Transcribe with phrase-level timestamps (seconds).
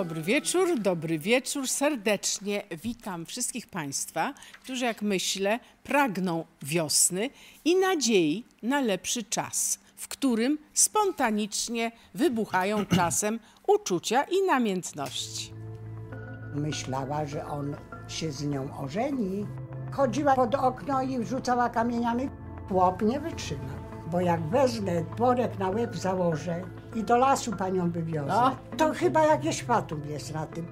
[0.00, 1.68] Dobry wieczór, dobry wieczór.
[1.68, 7.30] Serdecznie witam wszystkich Państwa, którzy, jak myślę, pragną wiosny
[7.64, 15.52] i nadziei na lepszy czas, w którym spontanicznie wybuchają czasem uczucia i namiętności.
[16.54, 17.76] Myślała, że on
[18.08, 19.46] się z nią ożeni.
[19.92, 22.28] Chodziła pod okno i rzucała kamieniami.
[22.68, 23.76] Chłop nie wytrzymał,
[24.10, 28.56] bo jak wezmę worek na łeb założę i do lasu panią wywiozę, No.
[28.76, 30.66] to chyba jakieś fatum jest na tym.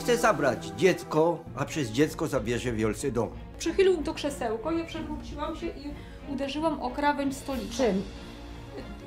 [0.00, 3.28] Chce zabrać dziecko, a przez dziecko zabierze wielce dom.
[3.58, 5.94] Przychylił to krzesełko, ja przewróciłam się i
[6.32, 7.74] uderzyłam o krawędź stolika.
[7.76, 8.02] Czym?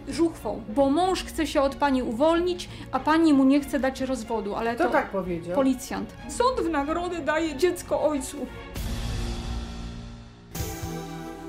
[0.09, 4.55] Żuchwą, bo mąż chce się od pani uwolnić, a pani mu nie chce dać rozwodu,
[4.55, 5.55] ale Kto to tak powiedział?
[5.55, 6.13] policjant.
[6.29, 8.37] Sąd w nagrodę daje dziecko ojcu.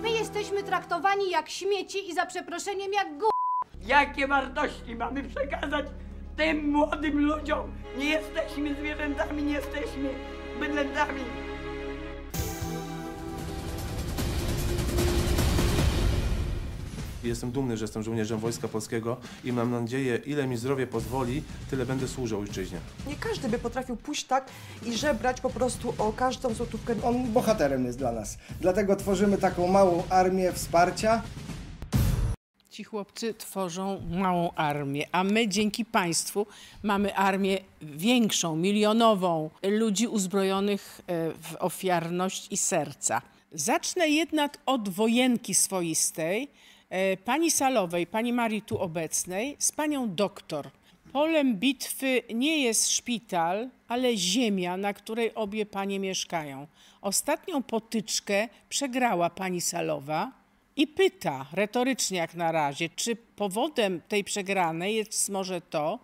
[0.02, 3.31] My jesteśmy traktowani jak śmieci i za przeproszeniem jak gó...
[3.86, 5.86] Jakie wartości mamy przekazać
[6.36, 7.72] tym młodym ludziom?
[7.98, 10.10] Nie jesteśmy zwierzętami, nie jesteśmy
[10.60, 11.20] bydlętami.
[17.24, 21.86] Jestem dumny, że jestem żołnierzem Wojska Polskiego i mam nadzieję, ile mi zdrowie pozwoli, tyle
[21.86, 22.78] będę służył ojczyźnie.
[23.06, 24.46] Nie każdy by potrafił pójść tak
[24.86, 26.94] i żebrać po prostu o każdą złotówkę.
[27.02, 28.38] On bohaterem jest dla nas.
[28.60, 31.22] Dlatego tworzymy taką małą armię wsparcia.
[32.72, 36.46] Ci chłopcy tworzą małą armię, a my dzięki państwu
[36.82, 43.22] mamy armię większą, milionową, ludzi uzbrojonych e, w ofiarność i serca.
[43.52, 46.48] Zacznę jednak od wojenki swoistej,
[46.90, 50.70] e, pani Salowej, pani Marii tu obecnej, z panią doktor.
[51.12, 56.66] Polem bitwy nie jest szpital, ale ziemia, na której obie panie mieszkają.
[57.02, 60.41] Ostatnią potyczkę przegrała pani Salowa,
[60.76, 65.98] i pyta, retorycznie jak na razie, czy powodem tej przegranej jest może to,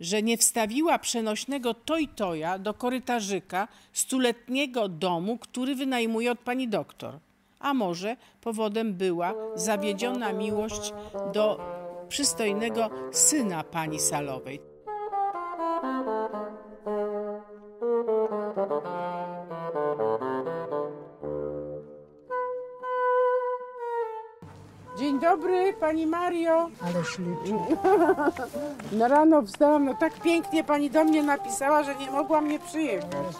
[0.00, 7.18] że nie wstawiła przenośnego toj-toja do korytarzyka stuletniego domu, który wynajmuje od pani doktor.
[7.58, 10.92] A może powodem była zawiedziona miłość
[11.34, 11.60] do
[12.08, 14.77] przystojnego syna pani Salowej.
[25.38, 26.68] Dobry, pani Mario.
[26.82, 27.76] Ale ślicznie.
[28.98, 33.36] Na rano wstałam, no tak pięknie pani do mnie napisała, że nie mogłam nie przyjechać.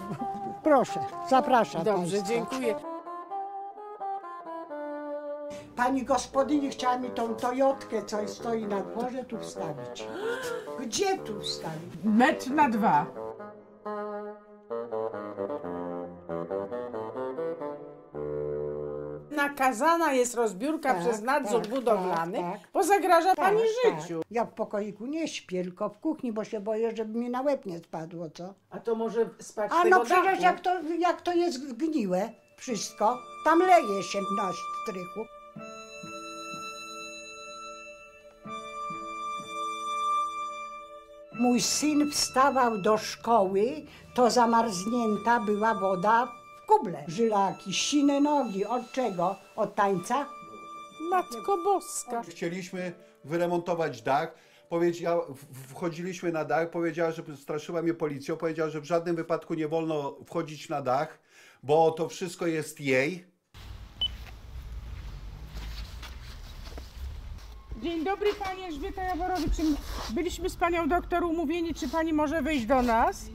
[0.63, 1.01] Proszę,
[1.31, 2.29] zapraszam Dobrze, państwa.
[2.29, 2.75] dziękuję.
[5.77, 10.09] Pani gospodyni chciała mi tą Toyotkę, co stoi na dworze, tu wstawić.
[10.81, 11.95] Gdzie tu wstawić?
[12.05, 13.07] Metr na dwa.
[19.59, 22.71] Nakazana jest rozbiórka Tak, przez nadzór tak, budowlany, tak, tak.
[22.73, 24.19] bo zagraża pani Tak, życiu.
[24.19, 24.29] Tak.
[24.31, 27.67] Ja w pokoiku nie śpię, tylko w kuchni, bo się boję, żeby mi na łeb
[27.67, 28.55] nie spadło, co?
[28.71, 30.43] A to może spać A no przecież dachu.
[30.43, 34.51] jak to, jak to jest zgniłe wszystko, tam leje się na
[34.83, 35.21] strychu.
[41.41, 43.63] Mój syn wstawał do szkoły,
[44.15, 46.29] to zamarznięta była woda
[46.69, 47.05] kuble.
[47.09, 49.37] Żylaki, sine nogi, od czego?
[49.57, 50.27] Od tańca?
[51.11, 52.23] Matko Boska.
[52.23, 52.93] Chcieliśmy
[53.25, 54.35] wyremontować dach.
[54.69, 55.23] Powiedział,
[55.69, 60.17] wchodziliśmy na dach, powiedziała, że straszyła mnie policją, powiedziała, że w żadnym wypadku nie wolno
[60.27, 61.19] wchodzić na dach,
[61.63, 63.25] bo to wszystko jest jej.
[67.83, 69.57] Dzień dobry Pani Elżbieta Jaworowicz.
[70.11, 73.31] Byliśmy z Panią doktor umówieni, czy Pani może wyjść do nas?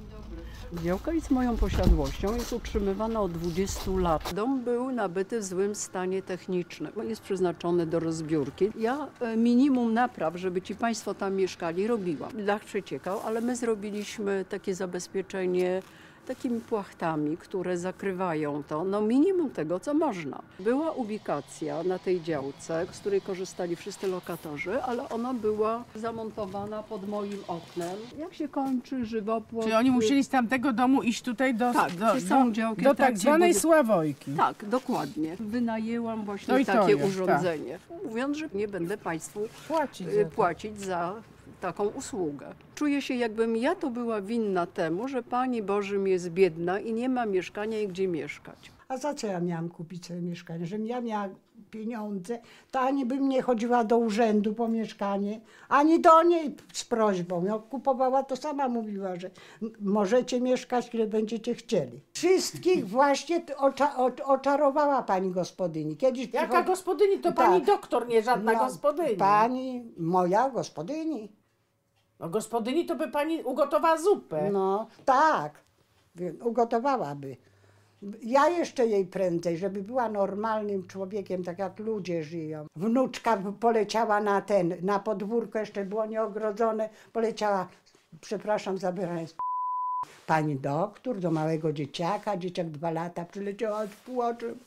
[0.81, 4.33] Działka jest moją posiadłością, jest utrzymywana od 20 lat.
[4.33, 6.91] Dom był nabyty w złym stanie technicznym.
[7.03, 8.71] Jest przeznaczony do rozbiórki.
[8.79, 12.45] Ja e, minimum napraw, żeby ci Państwo tam mieszkali, robiłam.
[12.45, 15.81] Dach przeciekał, ale my zrobiliśmy takie zabezpieczenie
[16.25, 20.41] takimi płachtami, które zakrywają to, no minimum tego, co można.
[20.59, 27.07] Była ubikacja na tej działce, z której korzystali wszyscy lokatorzy, ale ona była zamontowana pod
[27.09, 27.97] moim oknem.
[28.17, 29.63] Jak się kończy żywopłot...
[29.63, 33.21] Czyli oni musieli z tamtego domu iść tutaj do, Tak, do, do, do tak atrakcji
[33.21, 34.31] zwanej Sławojki.
[34.31, 35.35] Tak, dokładnie.
[35.39, 37.09] Wynajęłam właśnie No takie już, tak.
[37.09, 40.29] urządzenie, mówiąc, że nie będę Państwu Płacić y, za to.
[40.35, 41.13] płacić za
[41.63, 42.47] taką usługę.
[42.75, 47.09] Czuję się, jakbym ja to była winna temu, że Pani Bożym jest biedna i nie
[47.09, 48.71] ma mieszkania i gdzie mieszkać.
[48.87, 50.65] A za co ja miałam kupić sobie mieszkanie?
[50.65, 51.29] Żebym ja miała
[51.71, 52.39] pieniądze,
[52.71, 57.45] to ani bym nie chodziła do urzędu po mieszkanie, ani do niej z prośbą.
[57.45, 59.29] Jak kupowała, to sama mówiła, że
[59.81, 62.01] możecie mieszkać, ile będziecie chcieli.
[62.13, 63.95] Wszystkich właśnie ocza,
[64.25, 65.97] oczarowała pani gospodyni.
[65.97, 67.19] Kiedyś Jaka przychodzi- gospodyni?
[67.19, 67.35] To Tak.
[67.47, 69.15] pani doktor, nie żadna No, gospodyni.
[69.17, 71.29] Pani, moja gospodyni.
[72.23, 74.49] No gospodyni to by pani ugotowała zupę.
[74.51, 75.53] No, tak,
[76.43, 77.37] ugotowałaby.
[78.21, 82.65] Ja jeszcze jej prędzej, żeby była normalnym człowiekiem, tak jak ludzie żyją.
[82.75, 87.67] Wnuczka poleciała na ten, na podwórko, jeszcze było nieogrodzone, poleciała,
[88.21, 89.35] przepraszam, zabierając
[90.27, 94.59] pani doktor do małego dzieciaka, dzieciak dwa lata, przyleciała z płaczem.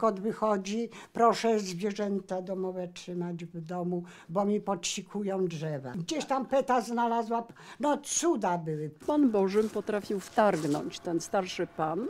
[0.00, 5.92] Kot wychodzi, proszę zwierzęta domowe trzymać w domu, bo mi podsikują drzewa.
[5.92, 7.46] Gdzieś tam peta znalazła,
[7.80, 8.90] no cuda były.
[9.06, 12.06] Pan Bożym potrafił wtargnąć, ten starszy pan,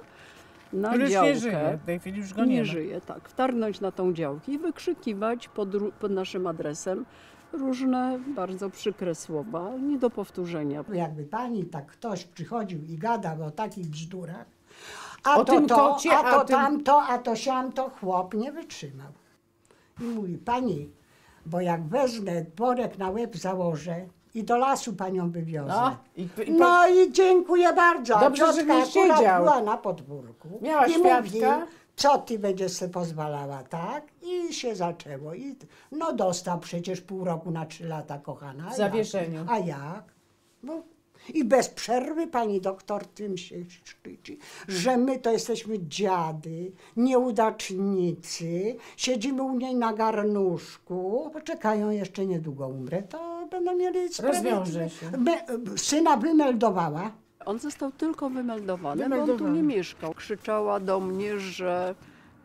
[0.73, 1.35] na Ale już nie działkę.
[1.35, 2.65] żyje, w tej chwili już go nie ma.
[2.65, 3.29] żyje, tak.
[3.29, 5.69] Wtargnąć na tą działkę i wykrzykiwać pod,
[6.01, 7.05] pod naszym adresem
[7.53, 10.85] różne bardzo przykre słowa, nie do powtórzenia.
[10.93, 14.47] Jakby pani tak ktoś przychodził i gadał o takich bzdurach,
[15.25, 18.53] a O to tym to, kocie, a to tym- tamto, a to siamto, chłop nie
[18.53, 19.13] wytrzymał.
[20.01, 20.91] I mówi, pani,
[21.47, 25.69] bo jak wezmę worek na łeb założę i do lasu panią wywiozę.
[25.73, 28.19] No, i, i, No i dziękuję bardzo.
[28.21, 29.43] Dobrze, że nie siedział.
[29.43, 30.49] była na podwórku.
[30.63, 31.17] Miała I świadka.
[31.23, 31.41] mówi,
[31.97, 34.05] co ty będziesz sobie pozwalała, tak?
[34.23, 35.35] I się zaczęło.
[35.35, 35.57] I,
[35.93, 38.71] no dostał przecież pół roku na trzy lata, kochana.
[38.71, 39.39] W zawieszeniu.
[39.39, 39.51] Jak?
[39.51, 40.05] A jak?
[40.63, 40.83] No,
[41.35, 44.39] I bez przerwy pani doktor tym się szczyci,
[44.69, 53.03] że my to jesteśmy dziady, nieudacznicy, siedzimy u niej na garnuszku, poczekają jeszcze niedługo umrę,
[53.03, 55.11] to będą mieli Rozwiąże sprawiedliwe- się.
[55.11, 55.33] Be,
[55.79, 57.13] syna wymeldowała,
[57.47, 59.57] On został tylko wymeldowany, bo on tu Wymeldowany.
[59.57, 60.15] nie mieszkał.
[60.15, 61.95] Krzyczała do mnie, że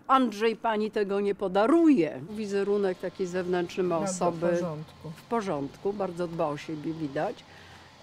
[0.07, 2.21] Andrzej pani tego nie podaruje.
[2.29, 5.09] Wizerunek taki zewnętrzny ma osoby w porządku.
[5.15, 7.43] w porządku, bardzo dba o siebie, widać.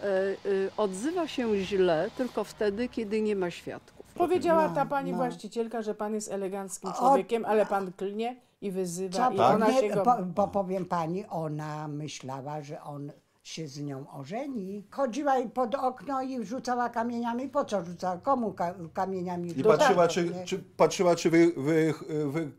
[0.02, 0.36] E, e,
[0.76, 4.06] Odzywa się źle tylko wtedy, kiedy nie ma świadków.
[4.14, 5.16] Powiedziała No, ta pani no.
[5.16, 9.80] właścicielka, że pan jest eleganckim człowiekiem, ale pan klnie i wyzywa co i ona powie,
[9.80, 10.02] się go...
[10.02, 13.12] po, bo powiem pani, ona myślała, że on
[13.42, 14.84] się z nią ożeni.
[14.90, 17.48] Chodziła i pod okno i rzucała kamieniami.
[17.48, 18.16] Po co rzucała?
[18.18, 19.76] Komu ka, kamieniami I rzucała?
[19.76, 21.94] patrzyła, czy, czy, patrzyła, czy wy, wy,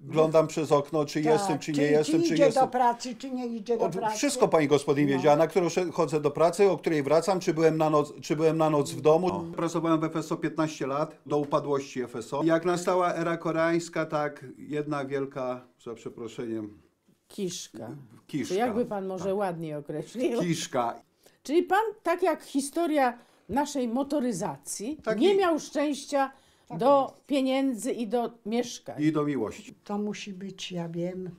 [0.01, 2.63] wyglądam przez okno, czy Tak, jestem, czy, nie jestem, czy czy idzie jestem.
[2.65, 4.17] do pracy, czy nie idzie do pracy.
[4.17, 5.17] Wszystko pani gospodyni No.
[5.17, 8.57] wiedziała, na którą chodzę do pracy, o której wracam, czy byłem na noc, czy byłem
[8.57, 9.43] na noc w domu.
[9.55, 12.43] Pracowałem w FSO 15 lat, do upadłości FSO.
[12.43, 16.77] Jak nastała era koreańska, tak jedna wielka, za przeproszeniem,
[17.33, 17.89] Kiszka.
[18.27, 18.53] kiszka.
[18.55, 20.39] To jakby pan może ładniej określił?
[20.39, 20.95] Kiszka.
[21.43, 23.17] Czyli pan, tak jak historia
[23.49, 26.31] naszej motoryzacji, Tak nie miał szczęścia
[26.77, 29.03] do pieniędzy i do mieszkań.
[29.03, 29.75] I do miłości.
[29.83, 31.29] To musi być, ja wiem,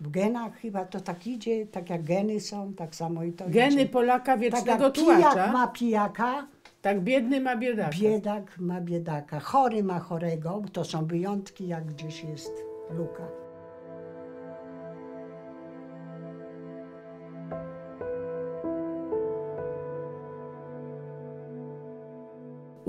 [0.00, 3.74] w genach chyba to tak idzie, tak jak geny są, tak samo i to Geny
[3.74, 3.86] idzie.
[3.86, 6.46] Polaka Tak wiecznego jak pijak tułacza, ma pijaka,
[6.82, 7.98] tak biedny ma biedaka.
[7.98, 10.62] biedak ma biedaka, chory ma chorego.
[10.72, 12.52] To są wyjątki, jak gdzieś jest
[12.90, 13.45] luka.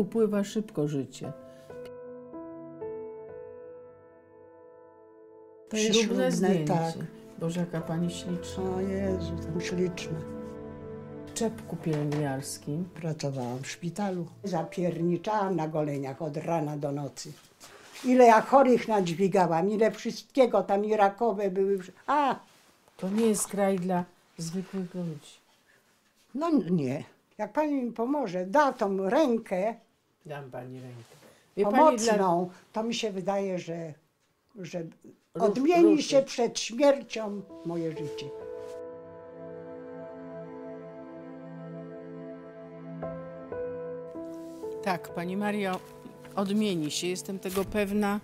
[0.02, 1.32] Upływa szybko życie.
[5.70, 6.74] To jest Ślubne zdjęcie.
[6.74, 6.94] tak.
[7.40, 8.64] Boże, jaka pani śliczna.
[8.76, 10.20] O Jezu, tam śliczne.
[11.28, 12.86] W czepku pielęgniarskim.
[12.96, 14.26] Pracowałam w szpitalu.
[14.44, 17.32] Zapierniczałam na goleniach od rana do nocy.
[18.06, 21.80] Ile ja chorych nadźwigałam, ile wszystkiego tam i rakowe były.
[22.08, 22.40] A,
[22.98, 24.04] To nie jest kraj dla
[24.38, 25.32] zwykłych ludzi.
[26.36, 27.04] no nie.
[27.38, 29.76] Jak pani mi pomoże, da tą rękę
[30.28, 31.16] Dam pani rękę.
[31.58, 31.86] Wie pani, dla...
[31.86, 33.94] pomocną, to mi się wydaje, że,
[34.56, 34.84] że
[35.34, 36.04] odmieni ruszy.
[36.04, 38.30] się przed śmiercią moje życie.
[44.84, 45.80] Tak, pani Mario,
[46.36, 48.20] odmieni się, jestem tego pewna.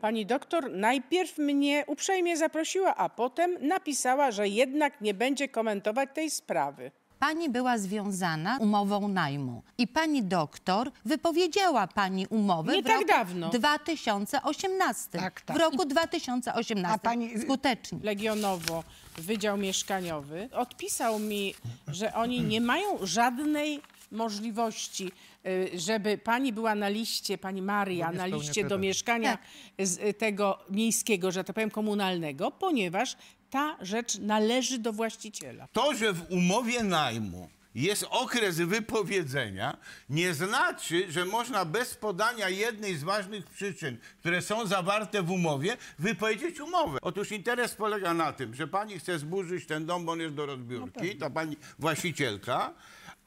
[0.00, 6.30] Pani doktor najpierw mnie uprzejmie zaprosiła, a potem napisała, że jednak nie będzie komentować tej
[6.30, 6.90] sprawy.
[7.20, 13.06] Pani była związana umową najmu i pani doktor wypowiedziała pani umowę Nie w tak roku
[13.08, 13.50] dawno.
[13.50, 15.18] 2018.
[15.18, 15.56] Tak, tak.
[15.56, 16.94] W roku 2018.
[16.94, 17.98] A pani- Skutecznie.
[18.02, 18.84] Legionowo,
[19.18, 21.54] Wydział Mieszkaniowy, odpisał mi,
[21.88, 25.10] że oni nie mają żadnej możliwości,
[25.46, 29.38] y, żeby pani była na liście, pani Maria, na liście do mieszkania
[29.78, 33.16] z y, tego miejskiego, że tak powiem komunalnego, ponieważ
[33.50, 35.68] ta rzecz należy do właściciela.
[35.72, 39.76] To, że w umowie najmu jest okres wypowiedzenia,
[40.08, 45.76] nie znaczy, że można bez podania jednej z ważnych przyczyn, które są zawarte w umowie,
[45.98, 46.98] wypowiedzieć umowę.
[47.02, 50.46] Otóż interes polega na tym, że pani chce zburzyć ten dom, bo on jest do
[50.46, 52.74] rozbiórki, ta pani właścicielka,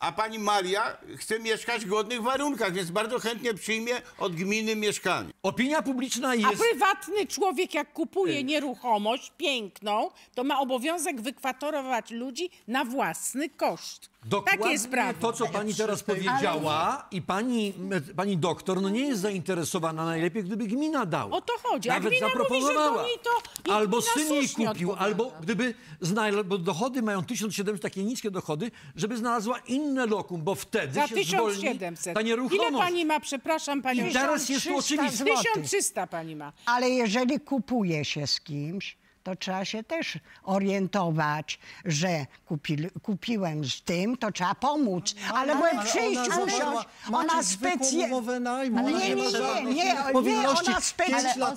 [0.04, 5.30] a pani Maria chce mieszkać w godnych warunkach, więc bardzo chętnie przyjmie od gminy mieszkanie.
[5.44, 6.64] Opinia publiczna A jest...
[6.70, 14.14] prywatny człowiek, jak kupuje nieruchomość piękną, to ma obowiązek wykwatorować ludzi na własny koszt.
[14.26, 15.20] Dokładnie Takie jest prawo.
[15.22, 17.74] to, co pani teraz powiedziała i pani,
[18.16, 21.32] pani doktor, no nie jest zainteresowana najlepiej, gdyby gmina dała.
[21.38, 21.90] O to chodzi.
[21.90, 22.98] A Nawet gmina mówi, że zaproponowała.
[23.02, 23.30] do niej to
[23.70, 24.98] i albo syn jej kupił, odpowiada.
[25.06, 29.60] albo gdyby znalazła, bo dochody mają 1700, takie niskie dochody, żeby znalazła
[29.94, 32.14] inne lokum, bo wtedy Za się zwolni 1700.
[32.16, 32.70] ta nieruchomość.
[32.70, 34.08] Ile pani ma, przepraszam panią?
[34.08, 35.26] I teraz jest to 1300 oczywiste.
[35.26, 35.64] złotych.
[35.64, 36.54] 1300 pani ma.
[36.66, 43.82] Ale jeżeli kupuje się z kimś, to trzeba się też orientować, że kupi, kupiłem z
[43.82, 45.16] tym, to trzeba pomóc.
[45.34, 48.06] Ale byłem przyjść, usiąść, ona specjalnie...
[48.06, 49.26] Ale ona nie, nie,
[49.66, 50.68] nie, nie, powinności.
[50.72, 51.56] ona specjalnie...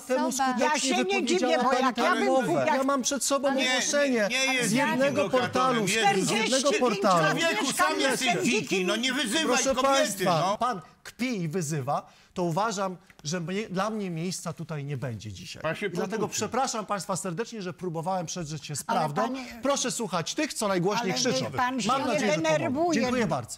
[0.59, 2.29] Ja się nie dziwię, bo jak ja bym...
[2.29, 2.53] umowę.
[2.53, 7.39] Jak Ja mam przed sobą Nie, ogłoszenie nie z jednego portalu, z jednego 45 portalu.
[7.39, 10.57] Człowieku, sam jesteś dziki, no nie wyzywaj Proszę kobiety, Państwa, no.
[10.57, 15.63] pan kpi i wyzywa, to uważam, że mnie, dla mnie miejsca tutaj nie będzie dzisiaj.
[15.93, 19.21] Dlatego przepraszam Państwa serdecznie, że próbowałem przedrzeć się z prawdą.
[19.21, 21.51] panie- Proszę słuchać tych, co najgłośniej Ale krzyczą.
[21.51, 23.01] pan się Mam nadzieję, że denerwuje.
[23.01, 23.57] Dziękuję bardzo.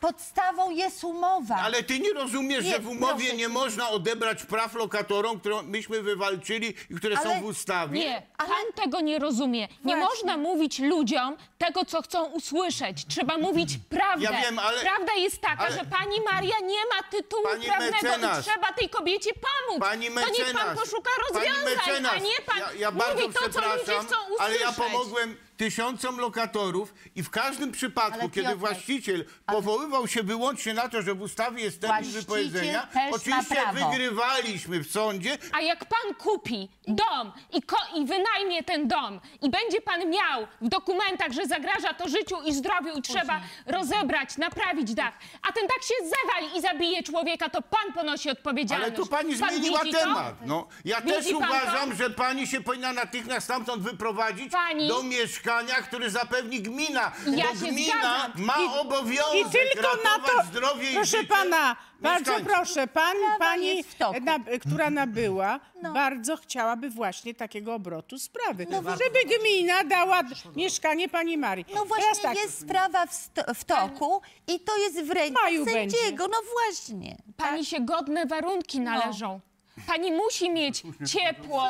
[0.00, 1.54] Podstawą jest umowa.
[1.56, 3.36] Ale ty nie rozumiesz, Nie, że w umowie proszę.
[3.36, 7.98] nie można odebrać praw lokatorom, które myśmy wywalczyli i które Ale są w ustawie?
[8.00, 9.60] Nie, pan tego nie rozumie.
[9.60, 9.96] Nie Właśnie.
[10.04, 13.06] można mówić ludziom tego, co chcą usłyszeć.
[13.08, 14.24] Trzeba mówić prawdę.
[14.24, 17.92] Ja wiem, ale- Prawda jest taka, ale- że pani Maria nie ma tytułu Pani prawnego
[18.02, 18.40] mecenas.
[18.46, 19.80] i trzeba tej kobiecie pomóc.
[19.80, 23.06] Pani to niech pan mecenas, poszuka pani rozwiązań, mecenas, a nie pan ja, ja mówi
[23.06, 24.40] bardzo to, co ludzie przepraszam, chcą usłyszeć.
[24.40, 30.22] ale ja pomogłem tysiącom lokatorów i w każdym przypadku, Ale kiedy Piotrek, właściciel powoływał się
[30.22, 33.90] wyłącznie na to, że w ustawie jest termin Właściciel wypowiedzenia, też ma oczywiście prawo.
[33.90, 39.50] wygrywaliśmy w sądzie, A jak pan kupi dom i, ko- i wynajmie ten dom i
[39.50, 44.94] będzie pan miał w dokumentach, że zagraża to życiu i zdrowiu i trzeba rozebrać, naprawić
[44.94, 45.14] dach,
[45.48, 48.88] a ten dach się zawali i zabije człowieka, to pan ponosi odpowiedzialność.
[48.88, 50.00] Ale tu pani Pan zmieniła widzi to?
[50.00, 50.34] temat.
[50.46, 51.96] No, ja Widzi też pan uważam, to?
[51.96, 54.88] że pani się powinna natychmiast stamtąd wyprowadzić Pani?
[54.88, 55.02] do
[55.50, 57.12] mieszkania, które zapewni gmina.
[57.26, 58.32] Ja bo się gmina zgadzam.
[58.36, 62.52] ma I obowiązek tylko na ratować to, zdrowie i proszę życie pana, bardzo mieszkańców.
[62.54, 64.20] proszę, pan, Sprawa pani, jest w toku.
[64.20, 65.92] na, która nabyła, No.
[65.92, 68.66] bardzo chciałaby właśnie takiego obrotu sprawy.
[68.70, 71.64] No żeby gmina dała d- mieszkanie pani Marii.
[71.74, 75.64] No właśnie tak, jest sprawa w, sto, w toku i to jest w rękach maju
[75.64, 76.28] sędziego.
[76.28, 77.16] No właśnie.
[77.36, 79.40] Pani się godne warunki należą.
[79.86, 81.62] Pani musi mieć ciepło.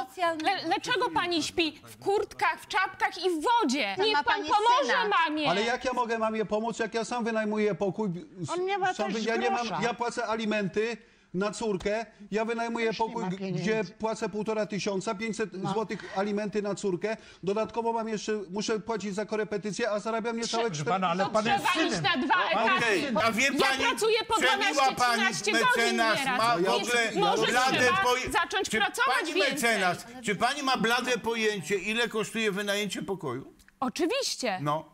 [0.45, 3.97] Le, dlaczego pani śpi w kurtkach, w czapkach i w wodzie?
[3.99, 5.09] Niech ma pan pani pomoże syna.
[5.09, 5.51] mamie.
[5.51, 8.09] Ale jak ja mogę mamie pomóc, jak ja sam wynajmuję pokój?
[8.53, 9.83] On nie ma sam, też ja nie mam, grosza.
[9.83, 10.97] ja płacę alimenty
[11.35, 13.63] na córkę, ja wynajmuję nie pokój, ma g- pieniędzy.
[13.63, 17.17] gdzie płacę półtora tysiąca, 500 złotych alimenty na córkę.
[17.43, 21.65] Dodatkowo mam jeszcze, muszę płacić za korepetycję, a zarabiam niecałe 4 pana, ale pan jest
[21.65, 22.03] trzeba iść synem.
[22.21, 22.77] na dwa etaty.
[22.77, 26.63] Okej, a wie Ja pani, pracuję po przebiła 12-13 pani godzin mecenas nieraz, ma w
[26.63, 29.53] więc ogóle może blade trzeba poje- zacząć czy pracować pani więcej.
[29.55, 33.55] mecenas, czy pani ma blade pojęcie, ile kosztuje wynajęcie pokoju?
[33.81, 34.59] Oczywiście.
[34.63, 34.85] No.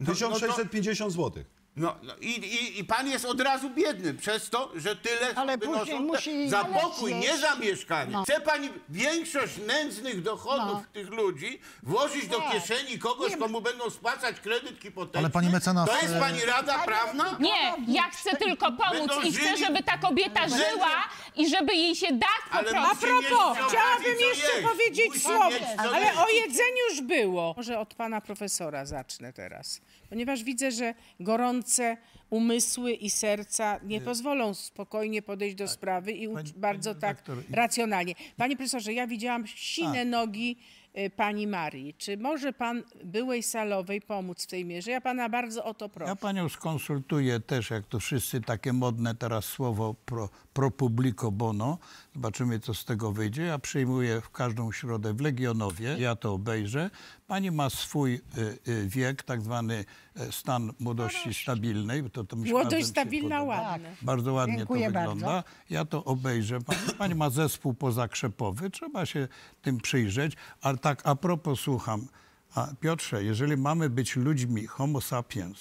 [0.00, 1.53] No, no, to- 1650 złotych.
[1.76, 5.58] No, no i, i, i pan jest od razu biedny przez to, że tyle Ale
[5.58, 6.82] wynoszą później te- musi za lecieć.
[6.82, 8.12] pokój, nie za mieszkanie.
[8.12, 8.22] No.
[8.22, 10.84] Chce pani większość nędznych dochodów No.
[10.92, 12.50] tych ludzi włożyć do Nie.
[12.50, 13.36] kieszeni kogoś, Nie.
[13.36, 15.18] komu będą spłacać kredyt hipoteczny?
[15.18, 17.36] Ale pani mecenas, To jest e, pani rada prawna?
[17.40, 20.90] Nie, ja chcę tylko pomóc Będą i chcę, żyli- żeby ta kobieta Będą- żyła
[21.36, 22.90] i żeby jej się dach po Ale prostu...
[22.90, 24.68] A musi mieć propos, przy chciałabym okazji co jeszcze jeść.
[24.68, 26.18] powiedzieć Musi słowo, mieć co ale jeść.
[26.18, 27.54] o jedzeniu już było.
[27.56, 29.80] Może od pana profesora zacznę teraz,
[30.14, 31.96] ponieważ widzę, że gorące
[32.30, 38.14] umysły i serca nie pozwolą spokojnie podejść do sprawy i bardzo tak racjonalnie.
[38.36, 40.58] Panie profesorze, ja widziałam sine nogi
[40.98, 41.94] y, pani Marii.
[41.94, 44.90] Czy może pan byłej salowej pomóc w tej mierze?
[44.90, 46.10] Ja pana bardzo o to proszę.
[46.10, 51.78] Ja panią skonsultuję też, jak to wszyscy takie modne teraz słowo pro, pro publico bono.
[52.14, 53.42] Zobaczymy, co z tego wyjdzie.
[53.42, 55.96] Ja przyjmuję w każdą środę w Legionowie.
[55.98, 56.90] Ja to obejrzę.
[57.26, 59.84] Pani ma swój y, y, wiek, tak zwany
[60.16, 62.02] e, stan młodości stabilnej.
[62.02, 63.60] bo To, to mi się bardzo mi Młodość się stabilna, podoba.
[63.62, 63.96] ładne.
[64.02, 65.14] Bardzo ładnie Dziękuję to bardzo.
[65.14, 65.44] wygląda.
[65.70, 66.60] Ja to obejrzę.
[66.60, 69.28] Pani, pani ma zespół pozakrzepowy, trzeba się
[69.62, 70.36] tym przyjrzeć.
[70.60, 72.06] Ale tak a propos słucham.
[72.54, 75.58] A Piotrze, jeżeli mamy być ludźmi homo sapiens,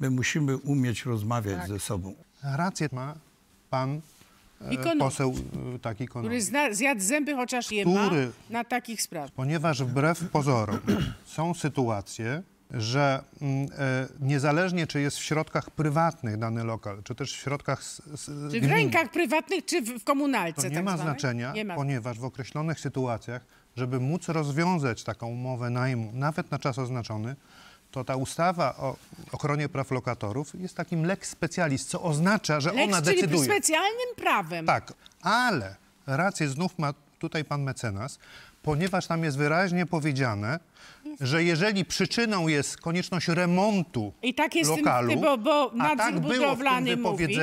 [0.00, 1.68] my musimy umieć rozmawiać Tak.
[1.68, 2.14] ze sobą.
[2.42, 3.14] Rację ma
[3.70, 4.00] pan
[4.66, 4.98] e, Ekonomist.
[5.00, 5.34] poseł
[5.74, 6.48] e, taki Który ekonomist.
[6.48, 9.30] zna, zjadł zęby, chociaż je ma Który- na takich sprawach.
[9.30, 10.78] Ponieważ wbrew pozorom
[11.36, 17.32] są sytuacje, że mm, e, niezależnie czy jest w środkach prywatnych dany lokal, czy też
[17.32, 18.02] w środkach s,
[18.52, 21.12] Czy w rękach prywatnych, czy w, w komunalce to nie tak ma zwanej?
[21.12, 21.74] znaczenia, Nie ma.
[21.74, 23.44] ponieważ w określonych sytuacjach,
[23.76, 27.36] żeby móc rozwiązać taką umowę najmu, nawet na czas oznaczony,
[27.92, 28.96] to ta ustawa o
[29.32, 33.44] ochronie praw lokatorów jest takim lex specialis, co oznacza, że Lex, ona czyli decyduje.
[33.44, 34.66] specjalnym prawem.
[34.66, 38.18] Tak, ale rację znów ma tutaj pan mecenas,
[38.62, 40.58] ponieważ tam jest wyraźnie powiedziane,
[41.20, 45.96] że jeżeli przyczyną jest konieczność remontu I tak jest w tym- lokalu, bo- bo a
[45.96, 47.36] tak było w tym budowlany mówi.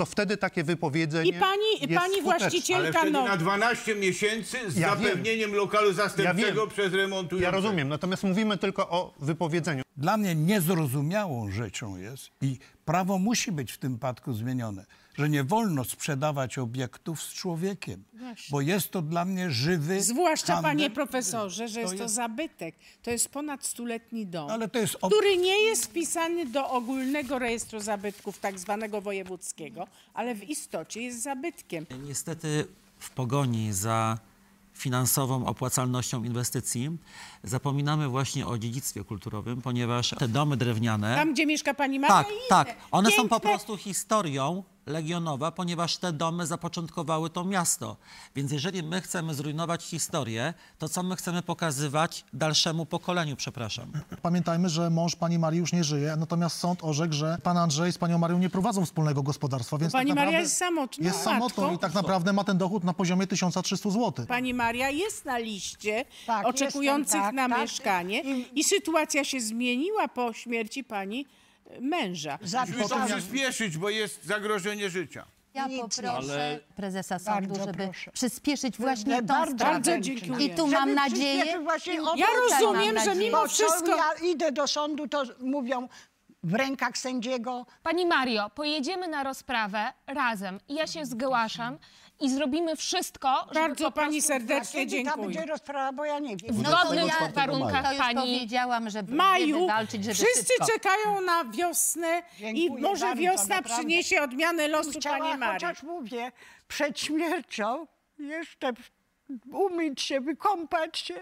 [0.00, 2.38] To wtedy takie wypowiedzenie I pani- i jest pani skuteczne.
[2.38, 5.04] właścicielka Ale wtedy no- na 12 miesięcy z Ja wiem.
[5.04, 7.42] zapewnieniem lokalu zastępczego przez remontującego.
[7.42, 9.82] Ja rozumiem, natomiast mówimy tylko o wypowiedzeniu.
[9.96, 14.84] Dla mnie niezrozumiałą rzeczą jest i prawo musi być w tym przypadku zmienione,
[15.20, 18.46] że nie wolno sprzedawać obiektów z człowiekiem, Właśnie.
[18.50, 20.70] bo jest to dla mnie żywy Zwłaszcza, handel.
[20.70, 22.74] panie profesorze, że To jest to jest- zabytek.
[23.02, 27.38] To jest ponad stuletni dom, Ale to jest ob- który nie jest wpisany do ogólnego
[27.38, 31.86] rejestru zabytków, tak zwanego wojewódzkiego, ale w istocie jest zabytkiem.
[32.08, 32.66] Niestety
[32.98, 34.18] w pogoni za
[34.74, 36.90] finansową opłacalnością inwestycji
[37.44, 41.14] zapominamy właśnie o dziedzictwie kulturowym, ponieważ te domy drewniane...
[41.16, 42.76] Tam, gdzie mieszka pani Maria Tak, tak.
[42.90, 47.96] One są po Piękne- prostu historią legionowa, ponieważ te domy zapoczątkowały to miasto.
[48.36, 53.92] Więc jeżeli my chcemy zrujnować historię, to co my chcemy pokazywać dalszemu pokoleniu, przepraszam?
[54.22, 57.98] Pamiętajmy, że mąż pani Marii już nie żyje, natomiast sąd orzekł, że pan Andrzej z
[57.98, 61.78] panią Marią nie prowadzą wspólnego gospodarstwa, więc Pani tak Maria jest samotną Jest samotną i
[61.78, 64.26] tak naprawdę ma ten dochód na poziomie 1300 zł.
[64.26, 67.60] Pani Maria jest na liście Tak, oczekujących jestem, tak, na tak.
[67.60, 68.22] mieszkanie
[68.54, 71.26] i sytuacja się zmieniła po śmierci pani
[71.80, 72.38] męża.
[72.42, 75.24] Musimy to przyspieszyć, bo jest zagrożenie życia.
[75.54, 78.10] Ja poproszę Ale- prezesa sądu, Bardzo żeby proszę.
[78.10, 80.46] przyspieszyć właśnie tą Bardzo dziękuję.
[80.46, 81.44] I tu mam nadzieję...
[82.16, 83.16] Ja rozumiem, że nadzieję.
[83.30, 85.88] mimo wszystko- Ja idę do sądu, to mówią
[86.42, 87.66] w rękach sędziego.
[87.82, 90.60] Pani Mario, pojedziemy na rozprawę razem.
[90.68, 91.78] Ja się zgłaszam
[92.20, 95.26] i zrobimy wszystko, żeby Bardzo po pani prostu- serdecznie Kiedy ta dziękuję.
[95.36, 96.54] będzie rozprawa, bo ja nie wiem.
[96.56, 98.14] W No to ja warunkach to już pani...
[98.16, 100.66] powiedziałam, że W maju będziemy walczyć, żeby wszyscy szybko.
[100.72, 103.78] czekają na wiosnę i Dziękuję może bardzo, wiosna naprawdę.
[103.78, 105.54] przyniesie odmianę losu Chciała, pani Marii.
[105.54, 106.32] chociaż mówię,
[106.68, 107.86] przed śmiercią
[108.18, 108.72] jeszcze
[109.52, 111.14] umyć się, wykąpać się.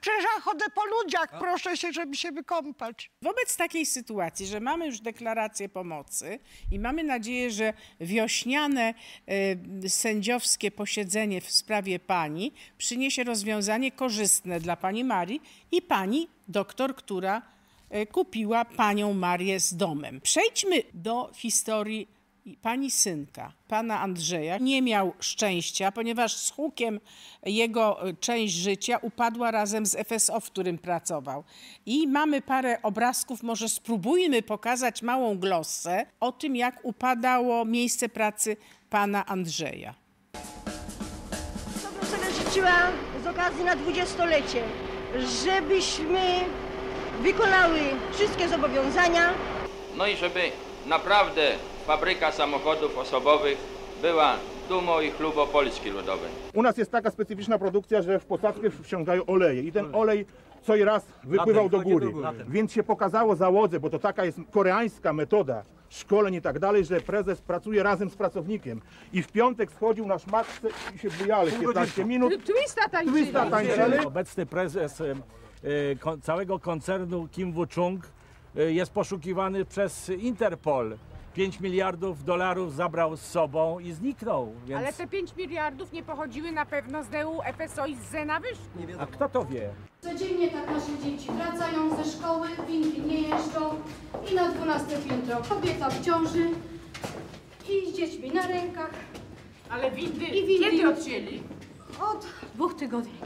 [0.00, 3.10] Przecież ja chodzę po ludziach, proszę się, żeby się wykąpać.
[3.22, 6.38] Wobec takiej sytuacji, że mamy już deklarację pomocy
[6.72, 8.94] i mamy nadzieję, że wiośniane
[9.84, 16.94] e, sędziowskie posiedzenie w sprawie pani przyniesie rozwiązanie korzystne dla pani Marii i pani doktor,
[16.96, 17.42] która
[17.90, 20.20] e, kupiła panią Marię z domem.
[20.20, 22.15] Przejdźmy do historii
[22.62, 24.58] pani synka, pana Andrzeja.
[24.58, 27.00] Nie miał szczęścia, ponieważ z hukiem
[27.42, 31.44] jego e, część życia upadła razem z FSO, w którym pracował.
[31.86, 38.56] I mamy parę obrazków, może spróbujmy pokazać małą glossę o tym, jak upadało miejsce pracy
[38.90, 39.94] pana Andrzeja.
[41.82, 42.76] Co bym sobie życzyła
[43.24, 44.62] z okazji na dwudziestolecie,
[45.44, 46.20] żebyśmy
[47.22, 47.80] wykonały
[48.14, 49.30] wszystkie zobowiązania.
[49.96, 50.40] No i żeby
[50.86, 51.52] naprawdę
[51.86, 53.58] fabryka samochodów osobowych
[54.02, 54.36] była
[54.68, 56.30] dumą i chlubą Polski Ludowej.
[56.54, 60.26] U nas jest taka specyficzna produkcja, że w posadzkę wciągają oleje i ten olej
[60.62, 62.12] co i raz wypływał do góry.
[62.48, 67.00] Więc się pokazało załodze, bo to taka jest koreańska metoda szkoleń i tak dalej, że
[67.00, 68.80] prezes pracuje razem z pracownikiem
[69.12, 72.44] i w piątek wchodził na szmatce i się bujali 15 minut.
[72.44, 73.22] Twista tańczyli.
[73.22, 74.06] Twista tańczyli.
[74.06, 75.14] Obecny prezes e,
[76.22, 77.98] całego koncernu Kim Woo-chung
[78.56, 80.96] e, jest poszukiwany przez Interpol.
[81.36, 84.52] 5 miliardów dolarów zabrał z sobą i zniknął.
[84.66, 84.80] Więc...
[84.80, 88.94] Ale te 5 miliardów nie pochodziły na pewno z DU, FSO i z Zena wyszli.
[88.98, 89.70] A kto to wie?
[90.00, 93.74] Codziennie tak nasze dzieci wracają ze szkoły, winki nie jeżdżą
[94.30, 96.48] i na 12 piętro kobieta w ciąży
[97.68, 98.94] i z dziećmi na rękach.
[99.70, 101.42] Ale windy, I windy kiedy odcięli?
[102.12, 103.18] Od dwóch tygodni.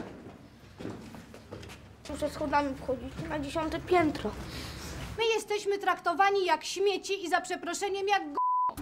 [2.09, 4.31] Muszę schodami wchodzić na dziesiąte piętro.
[5.51, 8.35] My jesteśmy traktowani jak śmieci i za przeproszeniem jak g-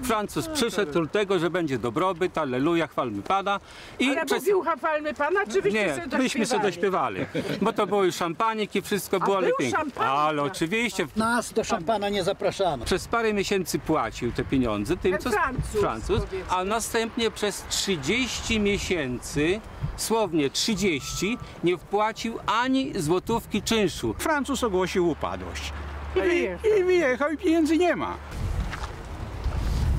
[0.04, 3.60] Francuz przyszedł do tego, że będzie dobrobyt, alleluja, chwalmy Pana.
[4.00, 7.20] I Ale przez- mówił chwalmy Pana, czy wyście Nie, sobie myśmy sobie dośpiewali?
[7.20, 11.08] dośpiewali, bo to było już szampanik i wszystko A było, był szampanik, Ale oczywiście.
[11.16, 12.86] Nas do szampana nie zapraszano.
[12.86, 16.52] Przez parę miesięcy płacił te pieniądze tym, Ten co Francuz, Francuz, powiedzmy.
[16.56, 19.62] a następnie przez 30 miesięcy,
[19.98, 24.16] słownie 30, nie wpłacił ani złotówki czynszu.
[24.20, 25.74] Francuz ogłosił upadłość.
[26.16, 26.72] I, wyjechał.
[26.80, 28.18] I wyjechał i pieniędzy nie ma.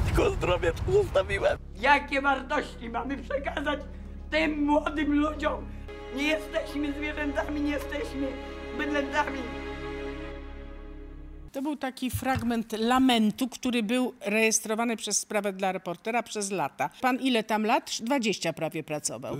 [0.07, 1.59] Tylko zdrowie tu zostawiłem.
[1.81, 3.81] Jakie wartości mamy przekazać
[4.31, 5.67] tym młodym ludziom?
[6.17, 8.29] Nie jesteśmy zwierzętami, nie jesteśmy
[8.79, 9.39] bydlętami.
[11.53, 16.91] To był taki fragment lamentu, który był rejestrowany przez sprawę dla reportera przez lata.
[17.01, 17.91] Pan ile tam lat?
[18.01, 19.35] 20 prawie pracował.
[19.35, 19.39] Y,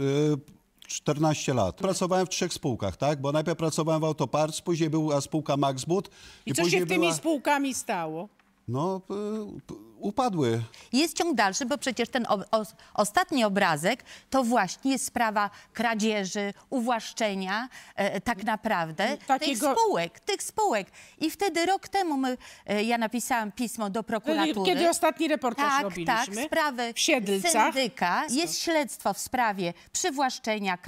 [0.91, 1.77] 14 lat.
[1.77, 3.21] Pracowałem w trzech spółkach, tak?
[3.21, 6.11] Bo najpierw pracowałem w Autoparts, później była spółka Maxbud.
[6.47, 7.15] I co się tymi była...
[7.15, 8.29] spółkami stało?
[8.69, 10.63] No, y, upadły.
[10.93, 16.55] Jest ciąg dalszy, bo przecież ten o, o, ostatni obrazek to właśnie jest sprawa kradzieży,
[16.71, 20.91] uwłaszczenia e, tak naprawdę Takiego- tych spółek, tych spółek.
[21.19, 22.37] I wtedy rok temu my,
[22.67, 24.73] e, ja napisałam pismo do prokuratury.
[24.73, 26.15] Kiedy ostatni reportaż tak, robiliśmy?
[26.37, 27.75] Tak, sprawy W Siedlcach?
[27.75, 28.25] syndyka.
[28.31, 30.79] Jest śledztwo w sprawie przywłaszczenia,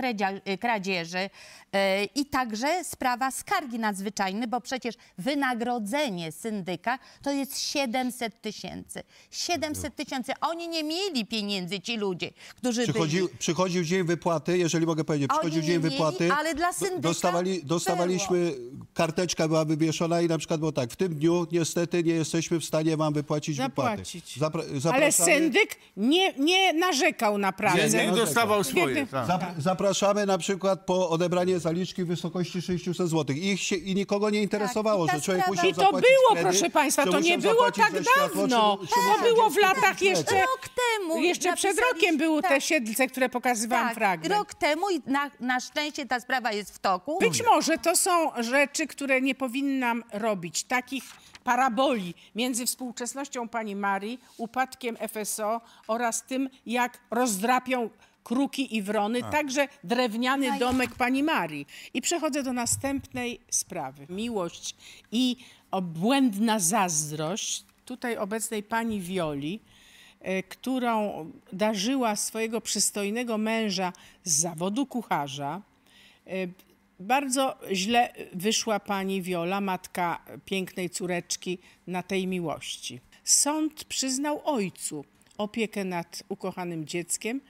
[0.44, 1.30] e, kradzieży
[1.72, 9.01] e, i także sprawa skargi nadzwyczajnej, bo przecież wynagrodzenie syndyka to jest 700 tysięcy.
[9.30, 10.32] 700 tysięcy.
[10.40, 13.38] Oni nie mieli pieniędzy, ci ludzie, którzy Przychodził, byli.
[13.38, 16.32] przychodził dzień wypłaty, jeżeli mogę powiedzieć, Oni przychodził nie dzień mieli, wypłaty.
[16.32, 18.54] ale dla syndyka dostawali, dostawaliśmy,
[18.94, 22.64] karteczka była wywieszona i na przykład było tak, w tym dniu niestety nie jesteśmy w
[22.64, 24.34] stanie wam wypłacić Zapłacić.
[24.38, 24.68] wypłaty.
[24.80, 27.88] Zapra- Ale syndyk nie, nie narzekał na pracę.
[27.90, 29.26] Nie, nie dostawał swoje, tak.
[29.28, 33.36] Zap- Zapraszamy na przykład po odebranie zaliczki w wysokości 600 zł.
[33.36, 36.00] I, ich się, I nikogo nie interesowało, że człowiek musiał I to było,
[36.32, 38.78] kredyt, proszę Państwa, to nie było tak światło, dawno.
[38.91, 40.40] czy To było w latach jeszcze...
[40.40, 42.62] Rok temu Jeszcze przed rokiem były te tak.
[42.62, 44.34] siedlce, które pokazywałam Tak, fragment.
[44.34, 47.18] rok temu i na, na szczęście ta sprawa jest w toku.
[47.18, 50.64] Być może to są rzeczy, które nie powinnam robić.
[50.64, 51.04] Takich
[51.44, 57.90] paraboli między współczesnością pani Marii, upadkiem FSO oraz tym, jak rozdrapią
[58.24, 59.30] kruki i wrony, A.
[59.30, 61.66] także drewniany domek pani Marii.
[61.94, 64.06] I przechodzę do następnej sprawy.
[64.08, 64.76] Miłość
[65.12, 65.36] i
[65.70, 69.60] obłędna zazdrość tutaj obecnej pani Wioli,
[70.20, 73.92] e, którą darzyła swojego przystojnego męża
[74.24, 75.62] z zawodu kucharza.
[76.26, 76.30] E,
[77.02, 83.00] Bardzo źle wyszła pani Wiola, matka pięknej córeczki, na tej miłości.
[83.24, 85.04] Sąd przyznał ojcu
[85.38, 87.40] opiekę nad ukochanym dzieckiem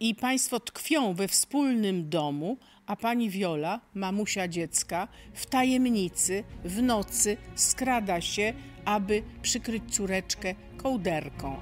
[0.00, 7.36] i państwo tkwią we wspólnym domu, a pani Wiola, mamusia dziecka, w tajemnicy, w nocy
[7.54, 8.52] skrada się,
[8.84, 11.56] aby przykryć córeczkę kołderką.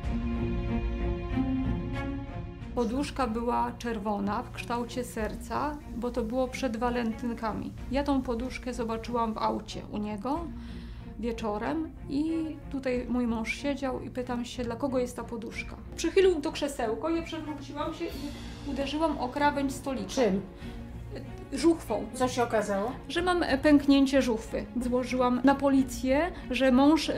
[2.75, 7.73] Poduszka była czerwona w kształcie serca, bo to było przed walentynkami.
[7.91, 10.47] Ja tą poduszkę zobaczyłam w aucie u niego
[11.19, 12.33] wieczorem i
[12.73, 15.77] tutaj mój mąż siedział i pytam się, dla kogo jest ta poduszka.
[15.97, 20.09] Przychylił to krzesełko, ja przewróciłam się i uderzyłam o krawędź stolika.
[20.11, 20.41] Czym?
[21.53, 22.07] Żuchwą.
[22.15, 22.93] Co się okazało?
[23.09, 24.65] Że mam e, pęknięcie żuchwy.
[24.83, 27.09] Złożyłam na policję, że mąż...
[27.09, 27.13] y,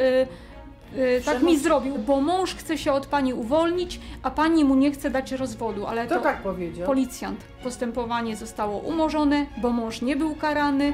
[0.97, 4.91] y, tak mi zrobił, bo mąż chce się od pani uwolnić, a pani mu nie
[4.91, 6.87] chce dać rozwodu, ale Kto to tak powiedział?
[6.87, 7.45] policjant.
[7.63, 10.93] Postępowanie zostało umorzone, bo mąż nie był karany.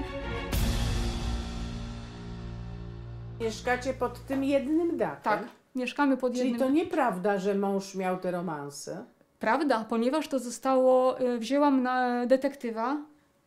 [3.44, 5.22] Mieszkacie pod tym jednym dachem?
[5.22, 5.42] Tak,
[5.74, 6.68] mieszkamy pod Czyli jednym...
[6.68, 9.04] to nieprawda, że mąż miał te romanse?
[9.40, 12.96] Prawda, ponieważ to zostało, y, wzięłam na detektywa,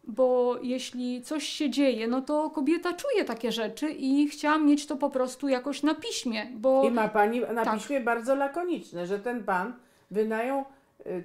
[0.03, 4.95] bo jeśli coś się dzieje, no to kobieta czuje takie rzeczy i chciałam mieć to
[4.95, 6.83] po prostu jakoś na piśmie, bo...
[6.83, 7.73] I ma pani na Tak.
[7.75, 9.73] piśmie bardzo lakoniczne, że ten pan
[10.11, 10.65] wynajął,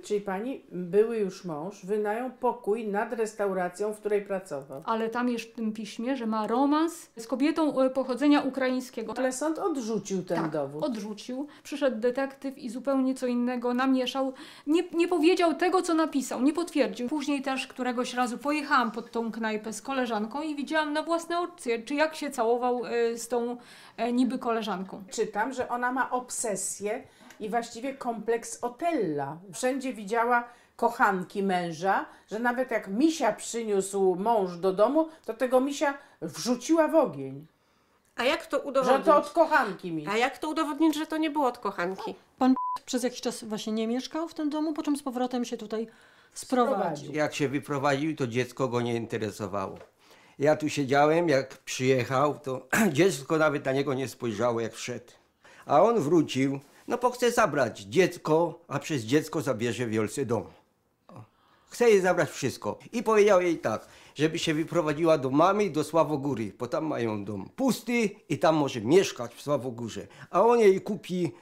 [0.03, 4.83] czyli pani były już mąż, wynajął pokój nad restauracją, w której pracował.
[4.87, 9.15] Ale tam jest w tym piśmie, że ma romans z kobietą e, pochodzenia ukraińskiego.
[9.17, 10.85] Ale sąd odrzucił ten tak, dowód.
[10.85, 11.47] odrzucił.
[11.63, 14.33] Przyszedł detektyw i zupełnie co innego namieszał.
[14.67, 17.09] Nie, nie powiedział tego, co napisał, nie potwierdził.
[17.09, 21.83] Później też któregoś razu pojechałam pod tą knajpę z koleżanką i widziałam na własne oczy,
[21.85, 23.57] czy jak się całował e, z tą
[23.97, 25.03] e, niby koleżanką.
[25.11, 27.03] Czytam, że ona ma obsesję
[27.43, 29.37] i właściwie kompleks Otella.
[29.53, 30.45] Wszędzie widziała
[30.77, 36.95] kochanki męża, że nawet jak misia przyniósł mąż do domu, to tego misia wrzuciła w
[36.95, 37.47] ogień.
[38.17, 39.07] A jak to Że udowodnić?
[39.07, 40.07] to od kochanki mi.
[40.09, 42.15] A jak to udowodnić, że to nie było od kochanki?
[42.39, 42.55] Pan
[42.87, 45.87] przez jakiś czas właśnie nie mieszkał w tym domu, po czym z powrotem się tutaj
[46.35, 47.13] sprowadził.
[47.13, 49.79] Jak się wyprowadził, to dziecko go nie interesowało.
[50.39, 55.13] Ja tu siedziałem, jak przyjechał, to dziecko nawet na niego nie spojrzało, jak wszedł.
[55.67, 60.45] A on wrócił, no bo chce zabrać dziecko, a przez dziecko zabierze wielce dom.
[61.69, 62.79] Chce jej zabrać wszystko.
[62.93, 67.25] I powiedział jej tak, żeby się wyprowadziła do mamy i do Sławogóry, bo tam mają
[67.25, 70.07] dom pusty i tam może mieszkać w Sławogórze.
[70.31, 71.33] A on jej kupi,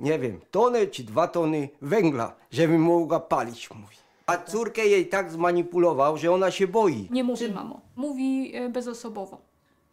[0.00, 3.96] nie wiem, tonę czy dwa tony węgla, żeby mogła palić, mówi.
[4.26, 7.08] A córkę jej tak zmanipulował, że ona się boi.
[7.10, 7.80] Nie mówi, mamo.
[7.96, 9.38] Mówi e, bezosobowo.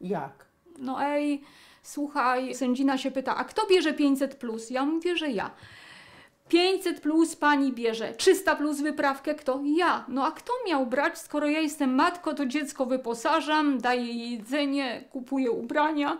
[0.01, 0.45] Jak?
[0.79, 1.41] No ej,
[1.83, 4.69] słuchaj, sędzina się pyta, a kto bierze 500 plus?
[4.69, 5.51] Ja mówię, że ja.
[6.49, 9.61] 500 plus pani bierze, 300 plus wyprawkę, kto?
[9.65, 10.05] Ja.
[10.07, 15.03] No a kto miał brać, skoro ja jestem matko, to dziecko wyposażam, daję jej jedzenie,
[15.11, 16.17] kupuję ubrania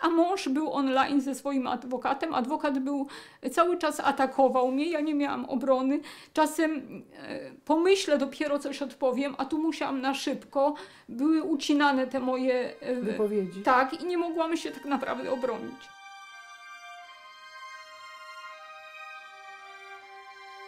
[0.00, 2.34] a mąż był online ze swoim adwokatem.
[2.34, 3.06] Adwokat był
[3.42, 6.00] e, cały czas atakował mnie, ja nie miałam obrony.
[6.32, 10.74] Czasem e, pomyślę dopiero coś odpowiem, a tu musiałam na szybko.
[11.08, 13.62] Były ucinane te moje e, wypowiedzi.
[13.62, 15.96] Tak, i nie mogłam się tak naprawdę obronić.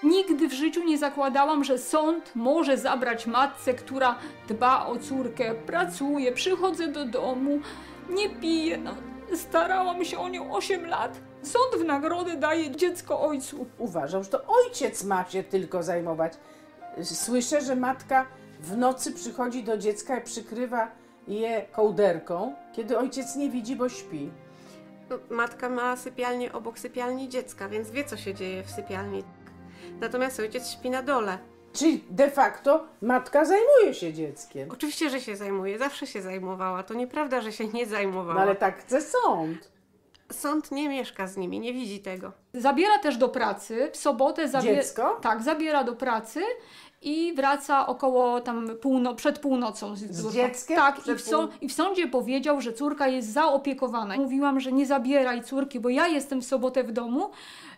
[0.03, 6.33] Nigdy w życiu nie zakładałam, że sąd może zabrać matce, która dba o córkę, pracuje,
[6.33, 7.61] przychodzę do domu,
[8.11, 8.79] nie pije.
[8.79, 8.95] No,
[9.37, 11.21] starałam się o nią 8 lat.
[11.43, 13.67] Sąd w nagrodę daje dziecko ojcu.
[13.79, 16.33] Uważał, że to ojciec ma się tylko zajmować.
[17.03, 18.27] Słyszę, że matka
[18.61, 20.91] w nocy przychodzi do dziecka i przykrywa
[21.29, 24.31] je kołderką, kiedy ojciec nie widzi, bo śpi.
[25.31, 29.25] Matka ma sypialnię obok sypialni dziecka, więc wie, co się dzieje w sypialni.
[30.01, 31.39] Natomiast ojciec śpi na dole.
[31.79, 34.69] Czyli de facto matka zajmuje się dzieckiem.
[34.73, 36.83] Oczywiście, że się zajmuje, zawsze się zajmowała.
[36.83, 38.35] To nieprawda, że się nie zajmowała.
[38.35, 39.71] No ale tak chce sąd.
[40.33, 42.33] Sąd nie mieszka z nimi, nie widzi tego.
[42.55, 44.77] Zabiera też do pracy, w sobotę zabiera...
[44.77, 45.19] Dziecko?
[45.23, 46.41] Tak, zabiera do pracy
[47.03, 49.15] i wraca około tam półno...
[49.15, 49.97] przed północą.
[49.97, 50.77] Z dzieckiem?
[50.77, 51.49] Tak, i w, są...
[51.61, 54.17] i w sądzie powiedział, że córka jest zaopiekowana.
[54.17, 57.31] Mówiłam, że nie zabieraj córki, bo ja jestem w sobotę w domu.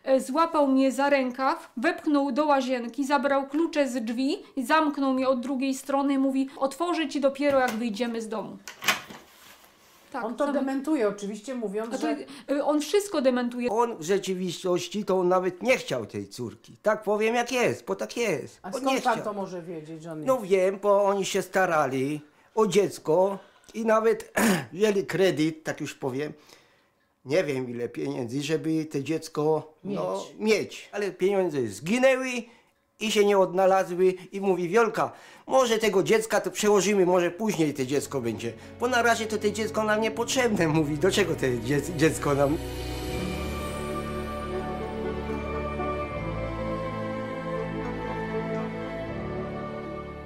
[0.05, 5.29] E, Złapał mnie za rękaw, wepchnął do łazienki, zabrał klucze z drzwi i zamknął mnie
[5.29, 8.59] od drugiej strony mówi otworzę ci dopiero jak wyjdziemy z domu.
[10.11, 12.17] Tak, On to zam- dementuje oczywiście, mówiąc, to, że...
[12.51, 13.71] y, on wszystko dementuje.
[13.71, 16.77] On w rzeczywistości to on nawet nie chciał tej córki.
[16.83, 18.59] Tak powiem jak jest, bo tak jest.
[18.63, 19.25] A on skąd nie pan chciał.
[19.25, 22.21] to może wiedzieć, że on No wiem, bo oni się starali
[22.55, 23.39] o dziecko
[23.75, 24.33] i nawet
[24.73, 26.33] wzięli kredyt, tak już powiem.
[27.25, 30.89] Nie wiem ile pieniędzy, żeby to dziecko no, mieć.
[30.93, 32.29] Ale pieniądze zginęły
[33.01, 35.13] i się nie odnalazły i mówi Wiolka,
[35.47, 38.53] może tego dziecka to przełożymy, może później to dziecko będzie.
[38.81, 40.99] Bo na razie to to dziecko nam niepotrzebne, mówi.
[40.99, 42.57] Do czego to dzie- dziecko nam...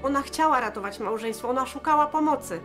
[0.03, 2.61] Ona chciała ratować małżeństwo, ona szukała pomocy.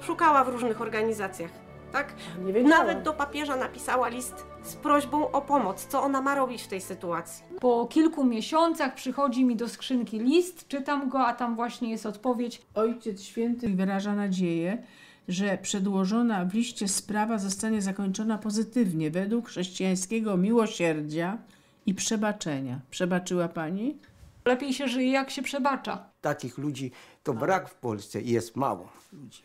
[0.00, 1.50] Szukała w różnych organizacjach,
[1.92, 2.14] tak?
[2.44, 2.86] Nie wiedziałam.
[2.86, 6.80] Nawet do papieża napisała list z prośbą o pomoc, co ona ma robić w tej
[6.80, 7.44] sytuacji.
[7.60, 12.62] Po kilku miesiącach przychodzi mi do skrzynki list, czytam go, a tam właśnie jest odpowiedź.
[12.74, 14.82] Ojciec Święty wyraża nadzieję,
[15.28, 21.38] że przedłożona w liście sprawa zostanie zakończona pozytywnie według chrześcijańskiego miłosierdzia
[21.86, 22.80] i przebaczenia.
[22.90, 23.98] Przebaczyła pani?
[24.44, 26.04] Lepiej się żyje, jak się przebacza.
[26.20, 26.90] Takich ludzi
[27.22, 29.42] to brak w Polsce i jest mało ludzi.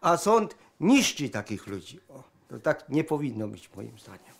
[0.00, 1.98] A sąd niszczy takich ludzi.
[2.08, 4.34] O, to tak nie powinno być moim zdaniem.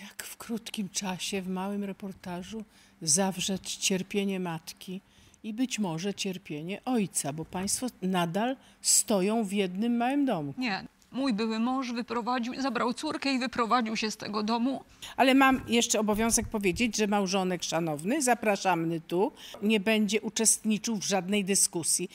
[0.00, 2.64] Jak w krótkim czasie, w małym reportażu
[3.02, 5.00] zawrzeć cierpienie matki
[5.44, 10.54] i być może cierpienie ojca, bo państwo nadal stoją w jednym małym domu.
[10.58, 10.84] Nie.
[11.12, 14.84] Mój były mąż wyprowadził, zabrał córkę i wyprowadził się z tego domu.
[15.16, 21.44] Ale mam jeszcze obowiązek powiedzieć, że małżonek szanowny, zapraszamy tu, nie będzie uczestniczył w żadnej
[21.44, 22.10] dyskusji.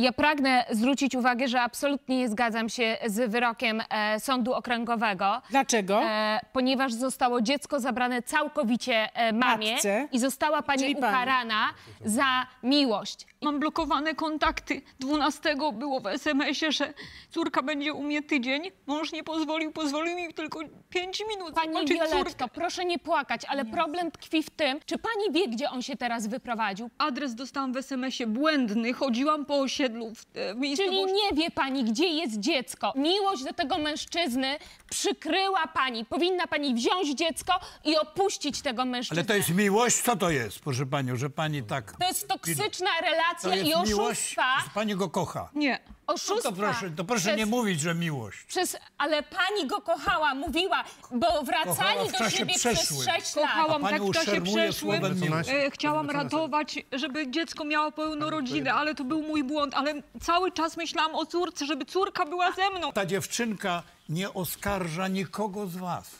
[0.00, 5.42] Ja pragnę zwrócić uwagę, że absolutnie nie zgadzam się z wyrokiem e, Sądu Okręgowego.
[5.50, 6.02] Dlaczego?
[6.02, 10.08] E, ponieważ zostało dziecko zabrane całkowicie e, mamie Matce.
[10.12, 11.14] i została pani Czyli pani.
[11.14, 11.68] ukarana
[12.04, 13.26] za miłość.
[13.42, 14.82] Mam blokowane kontakty.
[15.00, 16.92] 12 było w SMS-ie, że
[17.30, 18.70] córka będzie u mnie tydzień.
[18.86, 22.48] Mąż nie pozwolił, pozwolił mi tylko 5 minut Pani zobaczyć Violetto, córkę.
[22.54, 26.26] proszę nie płakać, ale problem tkwi w tym, czy pani wie, gdzie on się teraz
[26.26, 26.90] wyprowadził?
[26.98, 28.92] Adres dostałam w SMS-ie błędny.
[28.92, 31.14] Chodziłam po osiedlu w, e, w Czyli miejscowości.
[31.14, 32.92] nie wie pani, gdzie jest dziecko.
[32.96, 34.58] Miłość do tego mężczyzny
[34.90, 36.04] przykryła pani.
[36.04, 39.20] Powinna pani wziąć dziecko i opuścić tego mężczyznę.
[39.20, 39.96] Ale to jest miłość?
[40.02, 41.92] Co to jest, proszę panią, że pani tak...
[41.98, 44.60] To jest toksyczna To relacja jest i miłość, oszustwa.
[44.64, 45.50] że pani go kocha.
[45.54, 45.78] Nie.
[46.10, 46.34] Oszustwa.
[46.50, 48.42] No to proszę, to proszę przez, nie mówić, że miłość.
[48.42, 52.86] Przez, ale pani go kochała, mówiła, bo wracali w do siebie przeszłym.
[52.86, 55.04] przez sześć Kochałam A pani tak w czasie przeszłym.
[55.48, 59.74] E, chciałam ratować, żeby dziecko miało pełną rodzinę, ale to był mój błąd.
[59.74, 62.92] Ale cały czas myślałam o córce, żeby córka była ze mną.
[62.92, 66.10] Ta dziewczynka nie oskarża nikogo z was.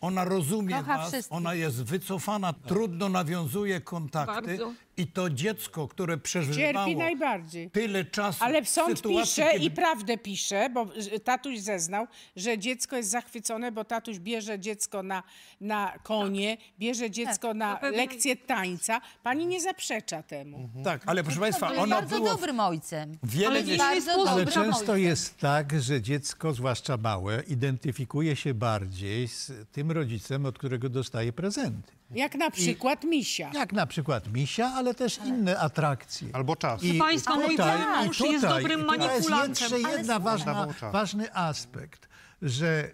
[0.00, 1.36] Ona rozumie Kocha was, wszystkich.
[1.36, 4.72] ona jest wycofana, trudno nawiązuje kontakty Bardzo.
[5.00, 7.70] I to dziecko, które przeżywało Cierpi najbardziej.
[7.70, 9.64] tyle czasu Ale w sąd sytuacji, pisze kiedy...
[9.64, 10.86] i prawdę pisze, bo
[11.24, 15.22] tatuś zeznał, że dziecko jest zachwycone, bo tatuś bierze dziecko na,
[15.60, 19.00] na konie, bierze dziecko na pewno- lekcję tańca.
[19.22, 20.68] Pani nie zaprzecza temu.
[20.84, 22.28] Tak, ale proszę państwa, ono bardzo było...
[22.28, 23.18] dobrym ojcem.
[23.22, 23.46] Wiele
[23.84, 24.98] Ale dobrym Ale często ojcem.
[24.98, 31.32] jest tak, że dziecko, zwłaszcza małe, identyfikuje się bardziej z tym rodzicem, od którego dostaje
[31.32, 31.99] prezenty.
[32.10, 33.50] Jak na przykład misia.
[33.54, 36.28] Jak na przykład misia, ale też inne atrakcje.
[36.32, 36.80] Albo czas.
[36.80, 37.58] Proszę państwa, mój i
[38.06, 39.48] mąż jest dobrym i manipulantem.
[39.48, 42.08] Jest jeszcze jedna ważna, ważny aspekt,
[42.42, 42.90] że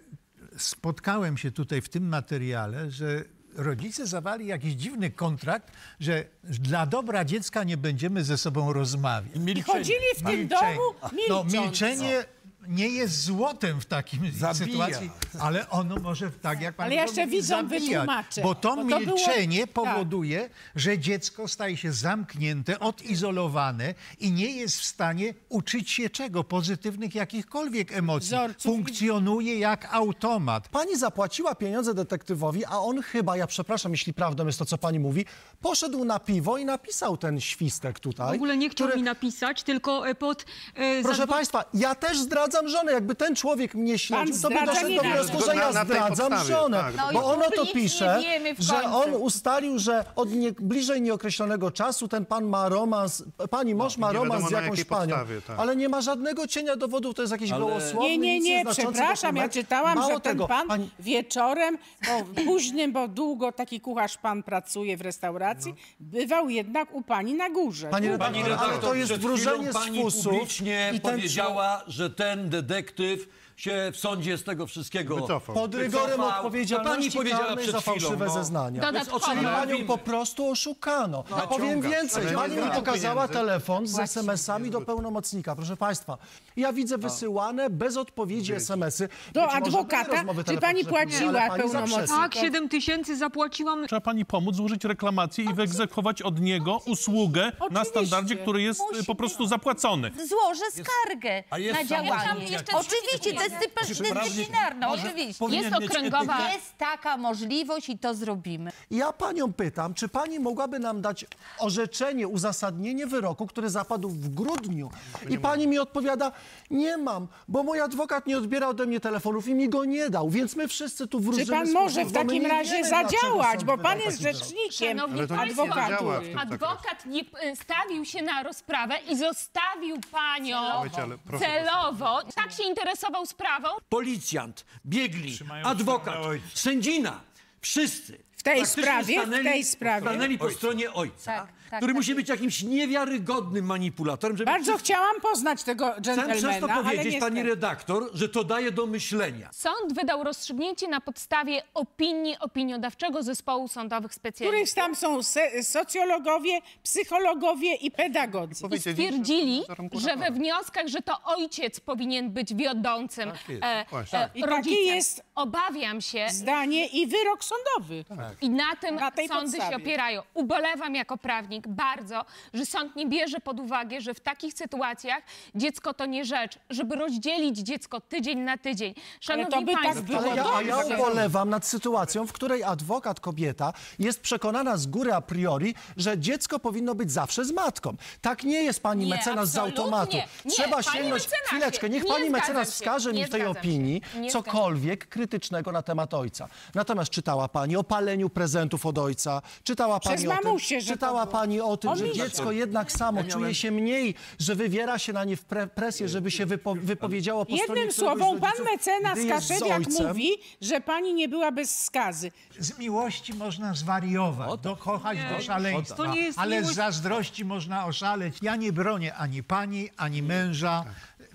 [0.57, 3.25] spotkałem się tutaj w tym materiale, że
[3.55, 9.33] rodzice zawali jakiś dziwny kontrakt, że dla dobra dziecka nie będziemy ze sobą rozmawiać.
[9.57, 10.77] I chodzili w tym Milczenie.
[10.77, 10.95] domu
[11.29, 11.53] No, milcząc.
[11.53, 12.25] milczenie
[12.69, 14.55] nie jest złotem w takim Zabija.
[14.55, 17.67] sytuacji, ale ono może tak jak pan Ale ja jeszcze zabijać.
[17.67, 19.73] wytłumaczę, Bo to bo to było- milczenie tak.
[19.73, 26.45] powoduje, że dziecko staje się zamknięte, odizolowane i nie jest w stanie uczyć się czego?
[26.45, 28.37] Pozytywnych jakichkolwiek emocji.
[28.61, 30.69] Funkcjonuje jak automat.
[30.69, 34.99] Pani zapłaciła pieniądze detektywowi, a on chyba, ja przepraszam, jeśli prawdą jest to, co pani
[34.99, 35.25] mówi,
[35.61, 38.33] poszedł na piwo i napisał ten świstek tutaj.
[38.33, 40.45] W ogóle nie chciał który- mi napisać, tylko e, pod...
[40.75, 42.93] e, Proszę Państwa, ja też zdradzam żonę.
[42.93, 45.97] Jakby ten człowiek mnie śledził, to by doszedł do wniosku, że ja na- na tej
[45.97, 46.79] zdradzam podstawie, żonę.
[46.79, 46.95] tak.
[46.97, 48.97] No i bo ono to pisze, wiemy w że końcu.
[48.97, 54.07] on ustalił, że od nie, bliżej nieokreślonego czasu ten pan ma romans, pani mąż ma
[54.07, 55.17] No, nie romans z na jakąś jakiej panią.
[55.17, 55.59] podstawie, tak.
[55.59, 58.57] Ale nie ma żadnego cienia dowodów, to jest jakieś Ale- gołosłowne, Nie, nie, nic nie,
[58.57, 59.53] nieznaczący przepraszam, ja dokument.
[59.53, 64.43] czytałam, Mało że ten tego, pan pani- wieczorem, bo późnym, bo długo taki kucharz pan
[64.43, 67.89] pracuje w restauracji, bywał jednak u pani na górze.
[67.89, 71.83] Pani redaktor, ale to jest przed wróżenie chwilą z pani fusu publicznie i ten powiedziała,
[71.87, 73.27] że ten detektyw
[73.57, 75.55] się w sądzie z tego wszystkiego Wycofał.
[75.55, 76.37] Pod rygorem wycofał.
[76.37, 78.01] odpowiedzialności To pani powiedziała karnej przed za chwilą.
[78.01, 78.33] fałszywe no.
[78.33, 78.81] zeznania.
[78.83, 79.27] Dodatkowo.
[79.27, 81.25] Czyli panią po prostu oszukano.
[81.31, 83.33] No, A powiem więcej, pani mi pokazała pieniędzy.
[83.33, 83.99] telefon z.
[83.99, 85.57] SMS-ami do pełnomocnika.
[85.57, 86.19] Proszę państwa,
[86.57, 89.09] ja widzę wysyłane bez odpowiedzi SMS-y.
[89.33, 90.13] Do Być może były adwokata?
[90.17, 92.07] rozmowy Czy pani telefoniczne później, ale płaciła pani pełnomocnika?
[92.07, 92.23] zaprzecza.
[92.23, 93.87] Tak, 7 tysięcy zapłaciłam.
[93.87, 99.05] Trzeba pani pomóc złożyć reklamację i wyegzekwować od niego usługę na standardzie, który jest y,
[99.05, 100.11] po prostu zapłacony.
[100.29, 102.49] Złożę skargę A jest na działanie.
[102.51, 102.75] jakiś?
[102.75, 105.39] Oczywiście, to jest dyscyplinarna, Może oczywiście.
[105.39, 106.35] powinien Jest mieć okręgowa.
[106.39, 106.53] etykę?
[106.55, 108.71] Jest taka możliwość i to zrobimy.
[108.91, 111.25] Ja panią pytam, czy pani mogłaby nam dać
[111.59, 114.91] orzeczenie, uzasadnienie wyroku, który zapadł w grudniu?
[115.31, 116.33] I pani mi odpowiada,
[116.71, 120.31] nie mam, bo mój adwokat nie odbiera ode mnie telefonów i mi go nie dał,
[120.31, 122.71] więc my wszyscy tu wróżymy Czy pan z może w bo my takim nie razie
[122.77, 124.39] wiemy, dlaczego zadziałać, sąd bo wydał pan jest taki wyrok.
[124.39, 129.97] rzecznikiem Szanowni Państwo, działa w tym adwokat nie y, stawił się na rozprawę i zostawił
[130.11, 132.23] panią Wiecie, ale proszę, celowo.
[132.35, 133.69] Tak się interesował sprawą.
[133.89, 136.19] Policjant, biegli, adwokat,
[136.55, 137.21] sędzina,
[137.61, 138.26] wszyscy.
[138.47, 140.07] W tej sprawie, w stanęli, tej sprawie.
[140.07, 140.57] Stanęli po Ojca.
[140.59, 144.37] stronie ojca, Tak, tak, który tak musi być jakimś niewiarygodnym manipulatorem.
[144.37, 147.21] Żeby Bardzo chciałam poznać tego Chcę dżentelmena, przez to ale powiedzieć, niestety.
[147.35, 149.49] pani redaktor, że to daje do myślenia.
[149.53, 154.47] Sąd wydał rozstrzygnięcie na podstawie opinii opiniodawczego zespołu sądowych specjalistów.
[154.61, 158.65] których tam są se- socjologowie, psychologowie i pedagodzy.
[158.77, 159.63] I stwierdzili,
[160.01, 164.19] że we wnioskach, że to ojciec powinien być wiodącym Tak jest, e, właśnie.
[164.19, 164.95] e, I takie rodzicem.
[164.95, 166.27] jest Obawiam się.
[166.31, 168.05] Zdanie i wyrok sądowy.
[168.41, 169.71] I na tym tej sądy podstawie.
[169.71, 170.23] się opierają.
[170.35, 175.23] Ubolewam jako prawnik bardzo, że sąd nie bierze pod uwagę, że w takich sytuacjach
[175.55, 178.95] dziecko to nie rzecz, żeby rozdzielić dziecko tydzień na tydzień.
[179.21, 182.65] Szanowni to by tak Państwo, było Ale ja, a ja ubolewam nad sytuacją, w której
[182.65, 187.97] adwokat kobieta jest przekonana z góry a priori, że dziecko powinno być zawsze z matką.
[188.21, 189.83] Tak nie jest pani Nie, mecenas z absolutnie.
[189.85, 190.17] automatu.
[190.45, 191.13] Nie, Trzeba sięgnąć.
[191.23, 194.31] mecenasie, Chwileczkę, niech nie pani mecenas się, wskaże mi nie w tej się, opinii nie
[194.31, 196.49] cokolwiek krytycznego na temat ojca.
[196.75, 200.93] Natomiast czytała pani o paleniu prezentów od ojca, czytała Przez pani o tym, że to
[200.93, 201.33] czytała było.
[201.33, 205.25] pani o tym, O że dziecko jednak samo czuje się mniej, że wywiera się na
[205.25, 208.73] nie pre- presję, żeby się wypo, wypowiedziało po stronie Jednym któregoś z słowem, pan rodziców,
[208.73, 210.07] mecenas gdy jest z Kaszewiak ojcem.
[210.07, 212.31] mówi, że pani nie była bez skazy.
[212.59, 215.37] Z miłości można zwariować, dokochać Nie.
[215.39, 218.37] do szaleństwa, To nie jest ale miłość- z zazdrości można oszaleć.
[218.43, 220.85] Ja nie bronię ani pani, ani męża.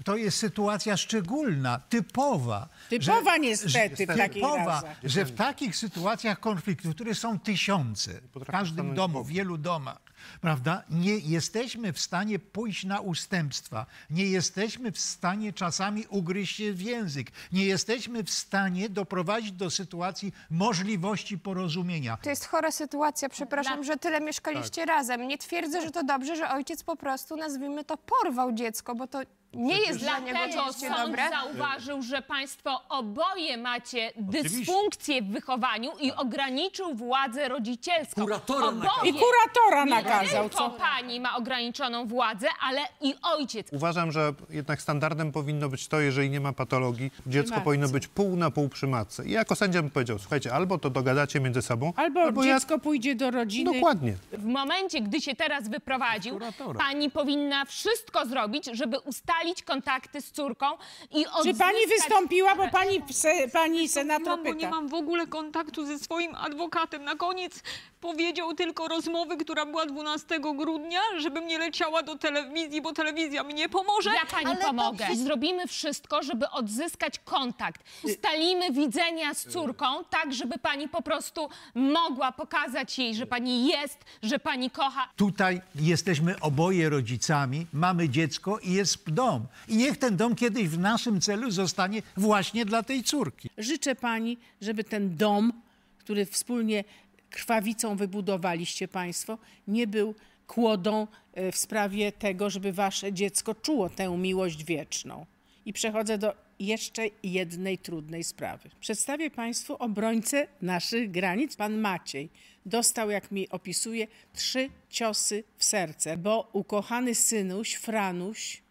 [0.05, 2.67] To jest sytuacja szczególna, typowa.
[2.99, 8.95] Typowa niestety w takich typowa, że w takich sytuacjach konfliktów, które są tysiące, w każdym
[8.95, 9.99] domu, w wielu domach,
[10.41, 13.85] prawda, nie jesteśmy w stanie pójść na ustępstwa.
[14.09, 17.31] Nie jesteśmy w stanie czasami ugryźć się w język.
[17.51, 22.17] Nie jesteśmy w stanie doprowadzić do sytuacji możliwości porozumienia.
[22.17, 25.27] To jest chora sytuacja, przepraszam, że tyle mieszkaliście razem.
[25.27, 29.21] Nie twierdzę, że to dobrze, że ojciec po prostu, nazwijmy to, porwał dziecko, bo to
[29.53, 31.29] nie jest dla niego Dlatego oczywiście sąd dobre.
[31.29, 38.21] zauważył, że państwo oboje macie dysfunkcję w wychowaniu i ograniczył władzę rodzicielską.
[38.21, 39.05] Kuratora nakazał.
[39.05, 40.77] I kuratora Nie nakazał, tylko co?
[40.77, 43.67] pani ma ograniczoną władzę, ale i ojciec.
[43.73, 47.65] Uważam, że jednak standardem powinno być to, jeżeli nie ma patologii, dziecko matce.
[47.65, 49.25] powinno być pół na pół przy matce.
[49.25, 52.53] I jako sędzia bym powiedział, słuchajcie, albo to dogadacie między sobą, Albo, ja...
[52.59, 53.73] dziecko pójdzie do rodziny.
[53.73, 54.13] Dokładnie.
[54.31, 56.39] W momencie, gdy się teraz wyprowadził,
[56.77, 60.65] pani powinna wszystko zrobić, żeby ustalić kontakty z córką
[61.11, 61.57] i Czy odzyskać...
[61.67, 64.69] pani wystąpiła, bo pani, se, pani senator bo nie pyta.
[64.69, 67.03] mam w ogóle kontaktu ze swoim adwokatem.
[67.03, 67.63] Na koniec
[68.01, 73.53] powiedział tylko rozmowy, która była 12 grudnia, żebym nie leciała do telewizji, bo telewizja mi
[73.53, 74.09] nie pomoże.
[74.09, 75.05] Ja pani pomogę.
[75.15, 77.83] Zrobimy wszystko, żeby odzyskać kontakt.
[78.03, 83.97] Ustalimy widzenia z córką, tak żeby pani po prostu mogła pokazać jej, że pani jest,
[84.23, 85.07] że pani kocha.
[85.15, 89.31] Tutaj jesteśmy oboje rodzicami, mamy dziecko i jest dom.
[89.31, 89.47] dom.
[89.67, 93.49] I niech ten dom kiedyś w naszym celu zostanie właśnie dla tej córki.
[93.57, 95.53] Życzę pani, żeby ten dom,
[95.99, 96.83] który wspólnie
[97.31, 100.15] krwawicą wybudowaliście państwo, nie był
[100.47, 105.25] kłodą e, w sprawie tego, żeby wasze dziecko czuło tę miłość wieczną.
[105.65, 108.69] I przechodzę do jeszcze jednej trudnej sprawy.
[108.79, 111.55] Przedstawię państwu obrońcę naszych granic.
[111.55, 112.29] Pan Maciej
[112.65, 118.61] dostał, jak mi opisuje, trzy ciosy w serce, bo ukochany synuś, Franuś,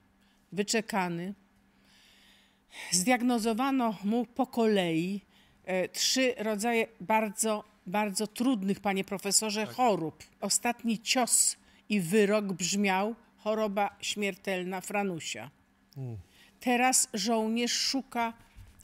[0.53, 1.35] wyczekany,
[2.91, 5.21] zdiagnozowano mu po kolei
[5.65, 10.25] e, trzy rodzaje bardzo, bardzo trudnych, panie profesorze, chorób.
[10.41, 11.57] Ostatni cios
[11.89, 15.51] i wyrok brzmiał choroba śmiertelna Franusia.
[16.61, 18.33] Teraz żołnierz szuka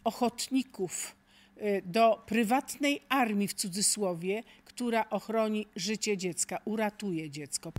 [0.05, 1.17] ochotników
[1.57, 7.73] y, do prywatnej armii w cudzysłowie, która ochroni życie dziecka, uratuje dziecko.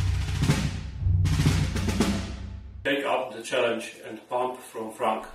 [2.84, 5.28] Take up the challenge and pump from Frank.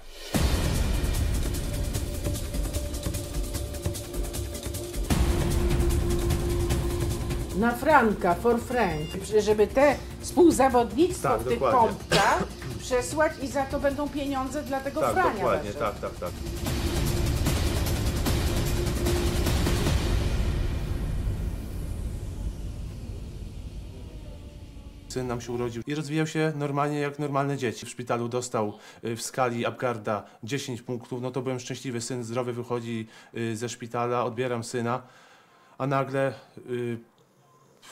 [7.56, 9.08] Na Franka, for Frank,
[9.40, 11.80] żeby te współzawodnictwo Tak, w tych dokładnie.
[11.88, 12.44] pompkach
[12.82, 15.34] przesłać i za to będą pieniądze dla tego Tak, Frania.
[15.34, 15.84] dokładnie, waszego.
[15.84, 16.30] tak, tak, tak.
[25.08, 27.86] Syn nam się urodził i rozwijał się normalnie jak normalne dzieci.
[27.86, 32.00] W szpitalu dostał y, w skali Apgarda 10 punktów, no to byłem szczęśliwy.
[32.00, 35.02] Syn zdrowy wychodzi y, ze szpitala, odbieram syna,
[35.78, 36.34] a nagle
[36.70, 36.98] y,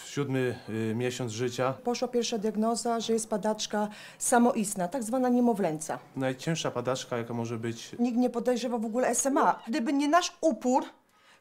[0.06, 3.88] siódmy y, miesiąc życia Poszła pierwsza diagnoza, że jest padaczka
[4.18, 5.98] samoistna, tak zwana niemowlęca.
[6.16, 7.90] najcięższa padaczka, jaka może być.
[7.98, 9.62] Nikt nie podejrzewa w ogóle SMA.
[9.68, 10.84] Gdyby nie nasz upór,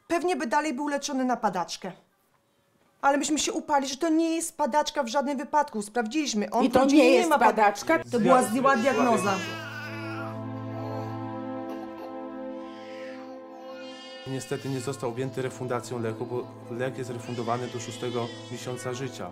[0.08, 1.92] pewnie by dalej był leczony na padaczkę.
[3.02, 5.82] Ale myśmy się upali, że to nie jest padaczka w żadnym wypadku.
[5.82, 6.50] Sprawdziliśmy.
[6.50, 7.98] On I to powiedział, nie jest ma pad- padaczka?
[8.12, 9.34] To była zła diagnoza.
[14.26, 19.30] Niestety nie został objęty refundacją leku, bo lek jest refundowany do szóstego miesiąca życia.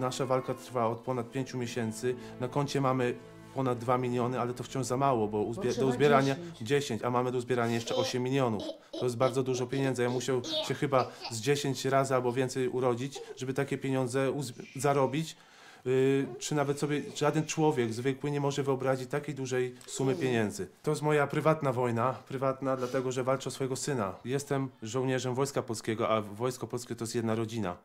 [0.00, 2.14] Nasza walka trwa od ponad pięciu miesięcy.
[2.40, 3.14] Na koncie mamy
[3.54, 6.58] ponad 2 miliony, ale to wciąż za mało, bo uzbie- trzeba do uzbierania 10.
[6.68, 8.62] 10, a mamy do uzbierania jeszcze 8 milionów.
[8.92, 10.02] To jest bardzo dużo pieniędzy.
[10.02, 14.32] Ja musiał się chyba z 10 razy albo więcej urodzić, żeby takie pieniądze
[14.76, 15.36] zarobić.
[15.84, 20.68] Yy, czy nawet sobie żaden człowiek zwykły nie może wyobrazić takiej dużej sumy pieniędzy.
[20.82, 24.14] To jest moja prywatna wojna, prywatna dlatego, że walczę o swojego syna.
[24.24, 27.76] Jestem żołnierzem Wojska Polskiego, a Wojsko Polskie to jest jedna rodzina.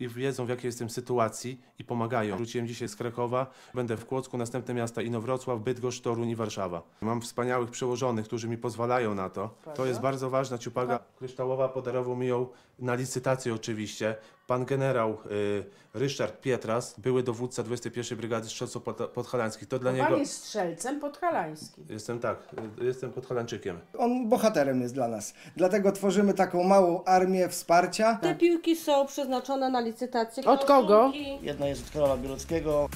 [0.00, 2.36] I wiedzą w jakiej jestem sytuacji i pomagają.
[2.36, 6.82] Wróciłem dzisiaj z Krakowa, będę w Kłodzku, następne miasta Inowrocław, Bydgoszcz, Toruń i Warszawa.
[7.00, 9.54] Mam wspaniałych przełożonych, którzy mi pozwalają na to.
[9.74, 10.98] To jest bardzo ważna ciupaga.
[11.18, 12.46] Kryształowa podarował mi ją
[12.78, 14.16] na licytację oczywiście.
[14.46, 15.64] Pan generał y,
[15.94, 19.68] Ryszard Pietras, były dowódca 21 Brygady Strzelców pod, Podhalańskich.
[19.68, 20.16] To dla Pan niego...
[20.16, 21.86] jest strzelcem podhalańskim.
[21.88, 22.38] Jestem tak,
[22.80, 23.78] y, jestem podhalańczykiem.
[23.98, 25.34] On bohaterem jest dla nas.
[25.56, 28.18] Dlatego tworzymy taką małą armię wsparcia.
[28.22, 30.44] Te piłki są przeznaczone na licytację.
[30.44, 31.12] Od kogo?
[31.42, 32.88] Jedna jest od Karola Bieluckiego.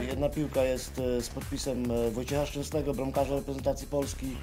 [0.00, 4.36] Jedna piłka jest e, z podpisem e, Wojciecha Szczęsnego, bramkarza reprezentacji Polski.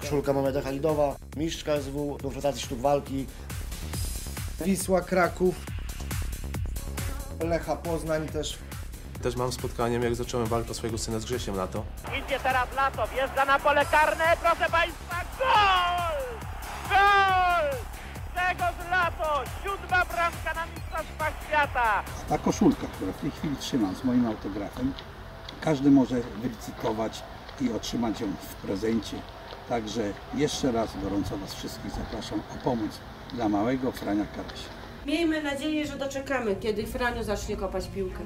[0.00, 3.26] Koszulka Mameda Halidowa, mistrz KSW, konfrontacji sztuk walki.
[4.60, 5.54] Wisła Kraków.
[7.44, 8.58] Lecha Poznań też.
[9.22, 11.84] Też mam spotkaniem, jak zacząłem walkę swojego syna z Grzesiem Lato.
[12.18, 16.38] Idzie teraz Lato, wjeżdża na pole karne, proszę Państwa, gol!
[16.90, 17.70] Gol!
[18.34, 22.02] Grzegorz Lato, siódma bramka na Mistrzostwach Świata!
[22.28, 24.92] Ta koszulka, którą w tej chwili trzymam z moim autografem,
[25.60, 27.22] każdy może wylicytować
[27.60, 29.16] i otrzymać ją w prezencie.
[29.68, 32.90] Także jeszcze raz gorąco Was wszystkich zapraszam o pomoc
[33.34, 34.68] dla małego Frania Karasia.
[35.06, 38.20] Miejmy nadzieję, że doczekamy, kiedy Franiu zacznie kopać piłkę.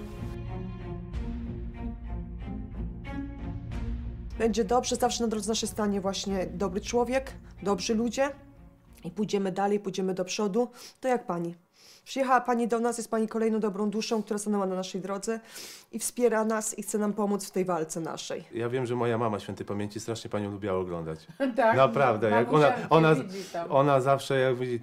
[4.38, 7.32] Będzie dobrze, zawsze na drodze naszej stanie właśnie dobry człowiek,
[7.62, 8.30] dobrzy ludzie
[9.04, 10.68] i pójdziemy dalej, pójdziemy do przodu.
[11.00, 11.54] To jak pani.
[12.04, 15.40] Przyjechała pani do nas, jest pani kolejną dobrą duszą, która stanęła na naszej drodze
[15.92, 18.44] i wspiera nas i chce nam pomóc w tej walce naszej.
[18.54, 21.18] Ja wiem, że moja mama świętej pamięci strasznie panią lubiła oglądać.
[21.56, 21.76] Tak?
[21.76, 23.72] Naprawdę, jak ona, ona, cię widzi tam.
[23.72, 24.80] ona zawsze jak widzi,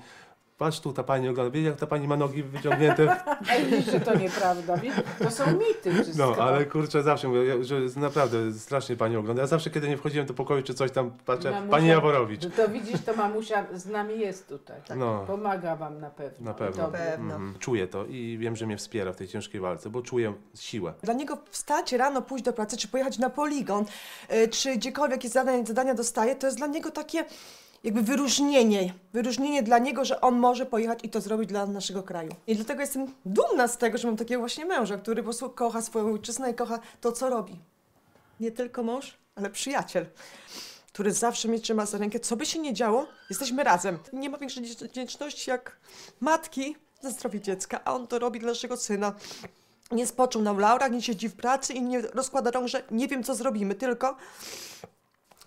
[0.59, 3.15] patrz tu, ta pani ogląda, wie jak ta pani ma nogi wyciągnięte.
[3.49, 4.75] Ale widzisz, że to nieprawda.
[5.23, 6.35] To są mity wszystko.
[6.37, 9.41] No, ale kurczę, zawsze mówię, że naprawdę strasznie pani ogląda.
[9.41, 12.43] Ja zawsze, kiedy nie wchodziłem do pokoju czy coś tam, patrzę, Mamusia- pani Jaworowicz.
[12.43, 14.81] No to widzisz, to mamusia z nami jest tutaj.
[14.95, 15.23] No.
[15.27, 16.45] Pomaga wam na pewno.
[16.45, 16.83] Na pewno.
[16.83, 17.13] Dobrze.
[17.15, 17.55] Mhm.
[17.59, 20.93] Czuję to i wiem, że mnie wspiera w tej ciężkiej walce, bo czuję siłę.
[21.03, 23.85] Dla niego wstać rano, pójść do pracy, czy pojechać na poligon,
[24.33, 27.25] y, czy gdziekolwiek jest zadania, zadania dostaje, to jest dla niego takie
[27.83, 28.93] jakby wyróżnienie.
[29.13, 32.31] Wyróżnienie dla niego, że on może pojechać i to zrobić dla naszego kraju.
[32.47, 35.81] I dlatego jestem dumna z tego, że mam takiego właśnie męża, który po prostu kocha
[35.81, 37.59] swoją ojczyznę i kocha to, co robi.
[38.39, 40.05] nie tylko mąż, ale przyjaciel,
[40.93, 42.19] który zawsze mnie trzyma za rękę.
[42.19, 43.99] Co by się nie działo, jesteśmy razem.
[44.13, 45.79] Nie ma większej wdzięczności jak
[46.19, 49.13] matki za zdrowie dziecka, a on to robi dla naszego syna.
[49.91, 53.23] Nie spoczął na laurach, nie siedzi w pracy i nie rozkłada rąk, że nie wiem,
[53.23, 54.15] co zrobimy, tylko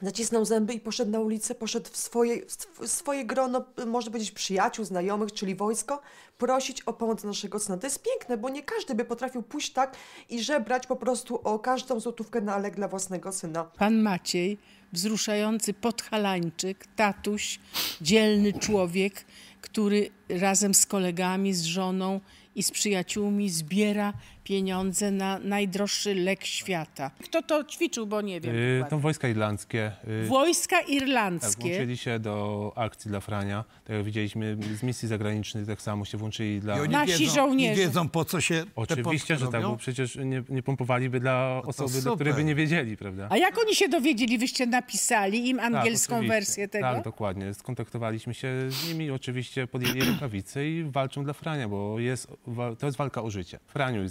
[0.03, 4.31] zacisnął zęby i poszedł na ulicę, poszedł w swoje, w sw- swoje grono, można powiedzieć,
[4.33, 6.01] przyjaciół, znajomych, czyli wojsko,
[6.39, 7.77] prosić o pomoc naszego syna.
[7.77, 9.97] To jest piękne, bo nie każdy by potrafił pójść tak
[10.31, 13.65] i żebrać po prostu o każdą złotówkę na lek dla własnego syna.
[13.65, 14.59] Pan Maciej,
[14.93, 17.61] wzruszający podhalańczyk, tatuś,
[18.01, 19.25] dzielny człowiek,
[19.61, 22.21] który razem z kolegami, z żoną
[22.55, 24.13] i z przyjaciółmi zbiera
[24.45, 27.11] pieniądze na najdroższy lek świata.
[27.24, 28.55] Kto to ćwiczył, bo nie wiem.
[28.57, 28.90] Y, dokładnie.
[28.90, 29.93] to wojska irlandzkie.
[30.24, 31.62] y, Wojska Tak, irlandzkie.
[31.68, 33.64] włączyli się do akcji dla Frania.
[33.84, 36.76] Tak jak widzieliśmy z misji zagranicznych, tak samo się włączyli dla...
[36.76, 37.82] I oni Nasi wiedzą, żołnierze.
[37.82, 42.03] I wiedzą, po co się Oczywiście, że tak, bo przecież nie, nie pompowaliby dla osoby,
[42.03, 43.26] do której by nie wiedzieli, prawda?
[43.30, 44.38] A jak oni się dowiedzieli?
[44.38, 46.84] Wyście napisali im angielską Tak, wersję tego?
[46.84, 47.55] Tak, dokładnie.
[47.55, 52.28] Skontaktowaliśmy się z nimi, oczywiście podjęli rękawice i walczą dla Frania, bo jest,
[52.78, 53.59] to jest walka o życie.
[53.66, 54.11] Franiu ich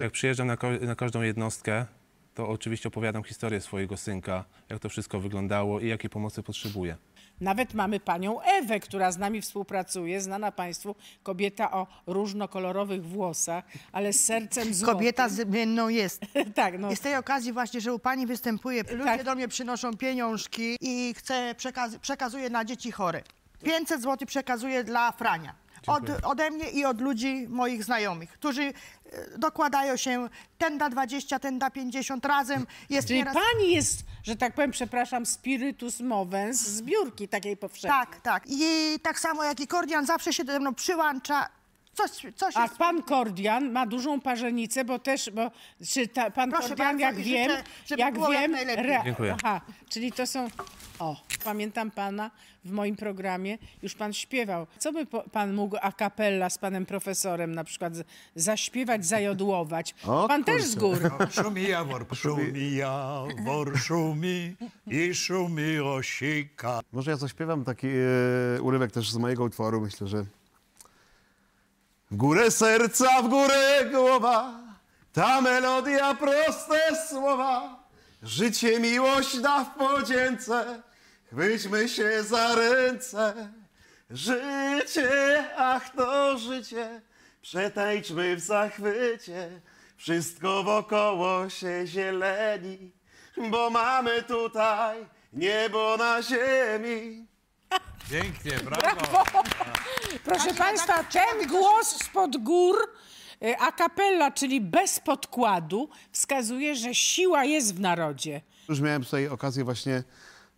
[0.00, 1.86] Jak przyjeżdżam na, ko- na każdą jednostkę,
[2.34, 6.96] to oczywiście opowiadam historię swojego synka, jak to wszystko wyglądało i jakiej pomocy potrzebuje.
[7.40, 14.12] Nawet mamy panią Ewę, która z nami współpracuje, znana państwu, kobieta o różnokolorowych włosach, ale
[14.12, 14.94] z sercem złotym.
[14.96, 16.22] Kobieta zmienną jest.
[16.54, 16.90] tak, no.
[16.92, 21.14] I z tej okazji właśnie, że u pani występuje, ludzie do mnie przynoszą pieniążki i
[21.16, 23.22] chcę przekaz przekazuję na dzieci chore.
[23.64, 25.54] 500 zł przekazuję dla Frania.
[25.86, 28.72] Od, ode mnie i od ludzi moich znajomych, którzy e,
[29.38, 32.66] dokładają się, ten da 20, ten da 50 razem.
[32.90, 33.34] Jest Czyli nieraz...
[33.34, 38.00] pani jest, że tak powiem, przepraszam, spiritus movens, zbiórki takiej powszechnej.
[38.00, 38.44] Tak, tak.
[38.46, 41.57] I tak samo jak i Kordian zawsze się ze mną przyłącza.
[41.98, 42.76] Coś, coś A jest...
[42.76, 45.50] pan Kordian ma dużą parzenicę, bo też, bo
[45.88, 48.98] czy ta, pan Proszę Kordian, bardzo jak wiem, życzę, żeby jak było jak wiem, najlepiej.
[49.04, 49.36] Dziękuję.
[49.44, 50.48] Aha, czyli to są,
[50.98, 52.30] o, pamiętam pana
[52.64, 54.66] w moim programie, już pan śpiewał.
[54.78, 59.94] Co by po, pan mógł a cappella z panem profesorem na przykład z, zaśpiewać, zajodłować?
[60.28, 60.98] pan też z gór.
[61.30, 66.80] Szumi jawor, szumi jawor, szumi i szumi osika.
[66.92, 67.86] Może ja zaśpiewam taki
[68.56, 70.24] e, urywek też z mojego utworu, myślę, że...
[72.10, 74.60] W górę serca, w górę głowa,
[75.12, 77.84] ta melodia, proste słowa.
[78.22, 80.82] Życie miłość da w podzięce,
[81.32, 83.52] chwyćmy się za ręce.
[84.10, 87.00] Życie, ach to życie,
[87.42, 89.60] przetańczmy w zachwycie.
[89.96, 92.92] Wszystko wokoło się zieleni,
[93.50, 97.27] bo mamy tutaj niebo na ziemi.
[98.10, 99.24] Pięknie, Brawo!
[100.24, 102.76] Proszę Państwa, ten głos spod gór,
[103.42, 108.40] e, a cappella, czyli bez podkładu, wskazuje, że siła jest w narodzie.
[108.68, 110.02] Już miałem tutaj okazję właśnie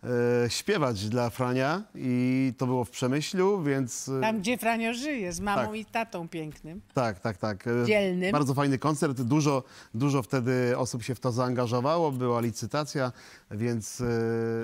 [0.05, 4.09] e, śpiewać dla Frania i to było w Przemyślu, więc...
[4.09, 5.75] e, Tam, gdzie Franio żyje, z mamą Tak.
[5.77, 6.81] i tatą pięknym.
[6.95, 7.67] Tak, tak, tak.
[7.67, 8.33] E, Dzielnym.
[8.33, 9.23] Bardzo fajny koncert.
[9.23, 9.63] Dużo,
[9.95, 12.13] dużo wtedy osób się w to zaangażowało.
[12.13, 13.13] Była licytacja,
[13.51, 14.01] więc...
[14.01, 14.05] e,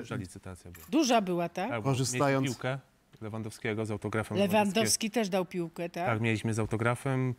[0.01, 0.85] Duża licytacja była.
[0.89, 1.69] Duża była, tak?
[1.69, 2.79] Tak, bo Korzystając- mieliśmy piłkę
[3.21, 6.05] Lewandowskiego z autografem Lewandowski też dał piłkę, tak?
[6.05, 7.35] Tak, mieliśmy z autografem.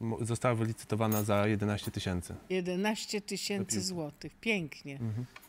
[0.00, 2.34] Mo- Została wylicytowana za 11 tysięcy.
[2.50, 4.32] 11 tysięcy złotych.
[4.40, 4.98] Pięknie.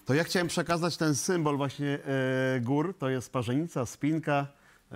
[0.06, 1.88] To ja chciałem przekazać ten symbol właśnie
[2.56, 2.96] e, gór.
[3.00, 4.48] To jest parzenica, spinka,
[4.92, 4.96] e,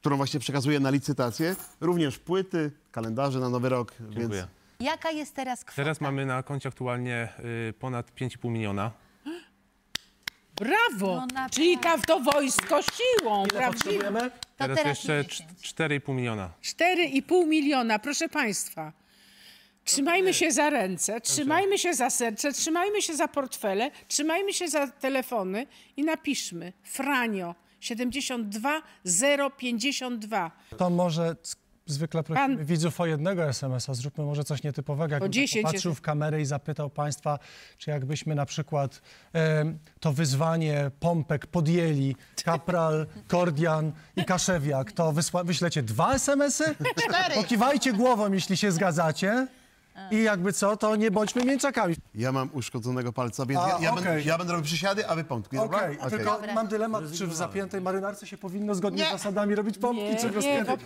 [0.00, 1.56] którą właśnie przekazuję na licytację.
[1.80, 3.92] Również płyty, kalendarze na Nowy Rok.
[4.00, 4.28] Dziękuję.
[4.28, 4.46] Więc
[4.80, 5.76] Jaka jest teraz kwota?
[5.76, 7.28] Teraz mamy na koncie aktualnie
[7.68, 8.90] y, ponad 5,5 miliona.
[10.56, 11.26] Brawo!
[11.50, 14.12] Czyli ta, to wojsko siłą, prawdziwe.
[14.12, 16.50] Teraz, teraz jeszcze cz- 4,5 miliona.
[16.62, 18.92] 4,5 miliona, proszę Państwa.
[19.84, 24.86] Trzymajmy się za ręce, trzymajmy się za serce, trzymajmy się za portfele, trzymajmy się za
[24.86, 25.66] telefony
[25.96, 28.82] i napiszmy Franio 72
[29.56, 30.50] 052.
[30.76, 31.36] To może
[31.86, 35.14] zwykle prosimy widzów o jednego SMS-a, zróbmy może coś nietypowego.
[35.14, 37.38] Jakbym tak 10 popatrzył w kamerę i zapytał Państwa,
[37.78, 39.00] czy jakbyśmy na przykład
[39.32, 46.74] em, to wyzwanie pompek podjęli, Kapral, Kordian i Kaszewiak, to wysła, wyślecie dwa SMS-y?
[47.34, 49.46] Pokiwajcie głową, jeśli się zgadzacie.
[50.10, 51.94] I jakby co, to nie bądźmy mięczakami.
[52.14, 54.04] ja mam uszkodzonego palca, więc A, ja, ja, okej.
[54.04, 55.78] będę, ja będę robił przysiady, a wy pompki, dobra?
[55.78, 56.10] Okej, Okej.
[56.10, 60.16] tylko mam dylemat, czy w zapiętej marynarce się powinno zgodnie z zasadami robić pompki, Nie,
[60.16, 60.76] czy w nie, rozpiętej?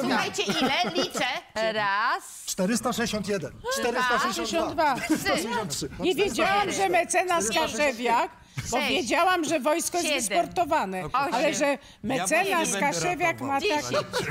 [0.00, 0.92] Słuchajcie, ile?
[0.94, 1.24] Liczę.
[1.72, 2.44] Raz.
[2.46, 5.88] 461, 462, 463.
[6.00, 8.30] Nie wiedziałam, że mecenas Kaszewiak,
[8.70, 8.88] bo Sześć.
[8.90, 10.20] wiedziałam, że wojsko jest Siedem.
[10.28, 11.34] wysportowane, Osiem.
[11.34, 14.02] ale że mecenas będę Kaszewiak ma ratował.
[14.02, 14.24] taki...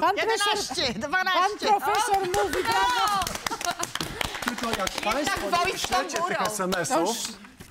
[0.00, 1.40] Pan profesor, 11, 12.
[1.40, 3.24] pan profesor mówi, brawo!
[4.44, 6.36] Państwo, jak Państwo nie wojsk wyślecie tych górą.
[6.46, 7.16] SMS-ów,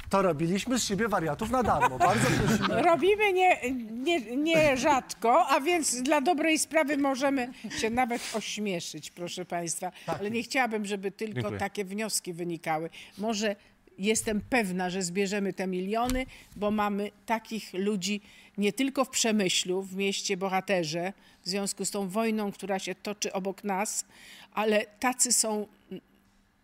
[0.09, 1.97] to robiliśmy z siebie wariatów na darmo.
[1.97, 2.81] Bardzo prosimy.
[2.81, 3.57] Robimy nie,
[3.91, 9.91] nie, nie rzadko, a więc dla dobrej sprawy możemy się nawet ośmieszyć, proszę Państwa.
[10.19, 11.59] Ale nie chciałabym, żeby tylko Dziękuję.
[11.59, 12.89] takie wnioski wynikały.
[13.17, 13.55] Może
[13.97, 16.25] jestem pewna, że zbierzemy te miliony,
[16.55, 18.21] bo mamy takich ludzi
[18.57, 21.13] nie tylko w Przemyślu, w mieście Bohaterze,
[21.43, 24.05] w związku z tą wojną, która się toczy obok nas,
[24.53, 25.67] ale tacy są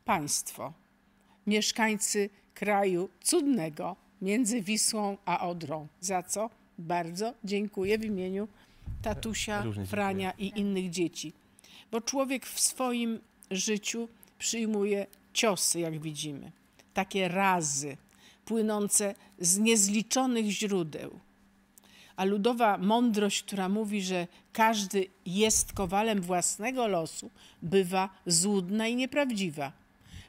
[0.05, 0.73] państwo,
[1.47, 5.87] mieszkańcy kraju cudnego między Wisłą a Odrą.
[5.99, 8.47] Za co bardzo dziękuję w imieniu
[9.01, 9.87] tatusia, Różnie dziękuję.
[9.87, 11.33] Frania i innych dzieci.
[11.91, 13.19] Bo człowiek w swoim
[13.51, 14.09] życiu
[14.39, 16.51] przyjmuje ciosy, jak widzimy.
[16.99, 17.97] Takie razy
[18.45, 21.19] płynące z niezliczonych źródeł.
[22.15, 27.29] A ludowa mądrość, która mówi, że każdy jest kowalem własnego losu,
[27.61, 29.71] bywa złudna i nieprawdziwa.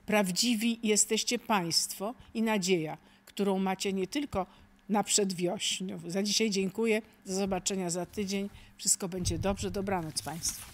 [0.06, 4.46] Prawdziwi jesteście Państwo i nadzieja, którą macie nie tylko
[4.88, 6.00] na przedwiośniu.
[6.06, 7.02] Za dzisiaj dziękuję.
[7.26, 8.50] Do zobaczenia za tydzień.
[8.76, 9.70] Wszystko będzie dobrze.
[9.70, 10.66] Dobranoc Państwu.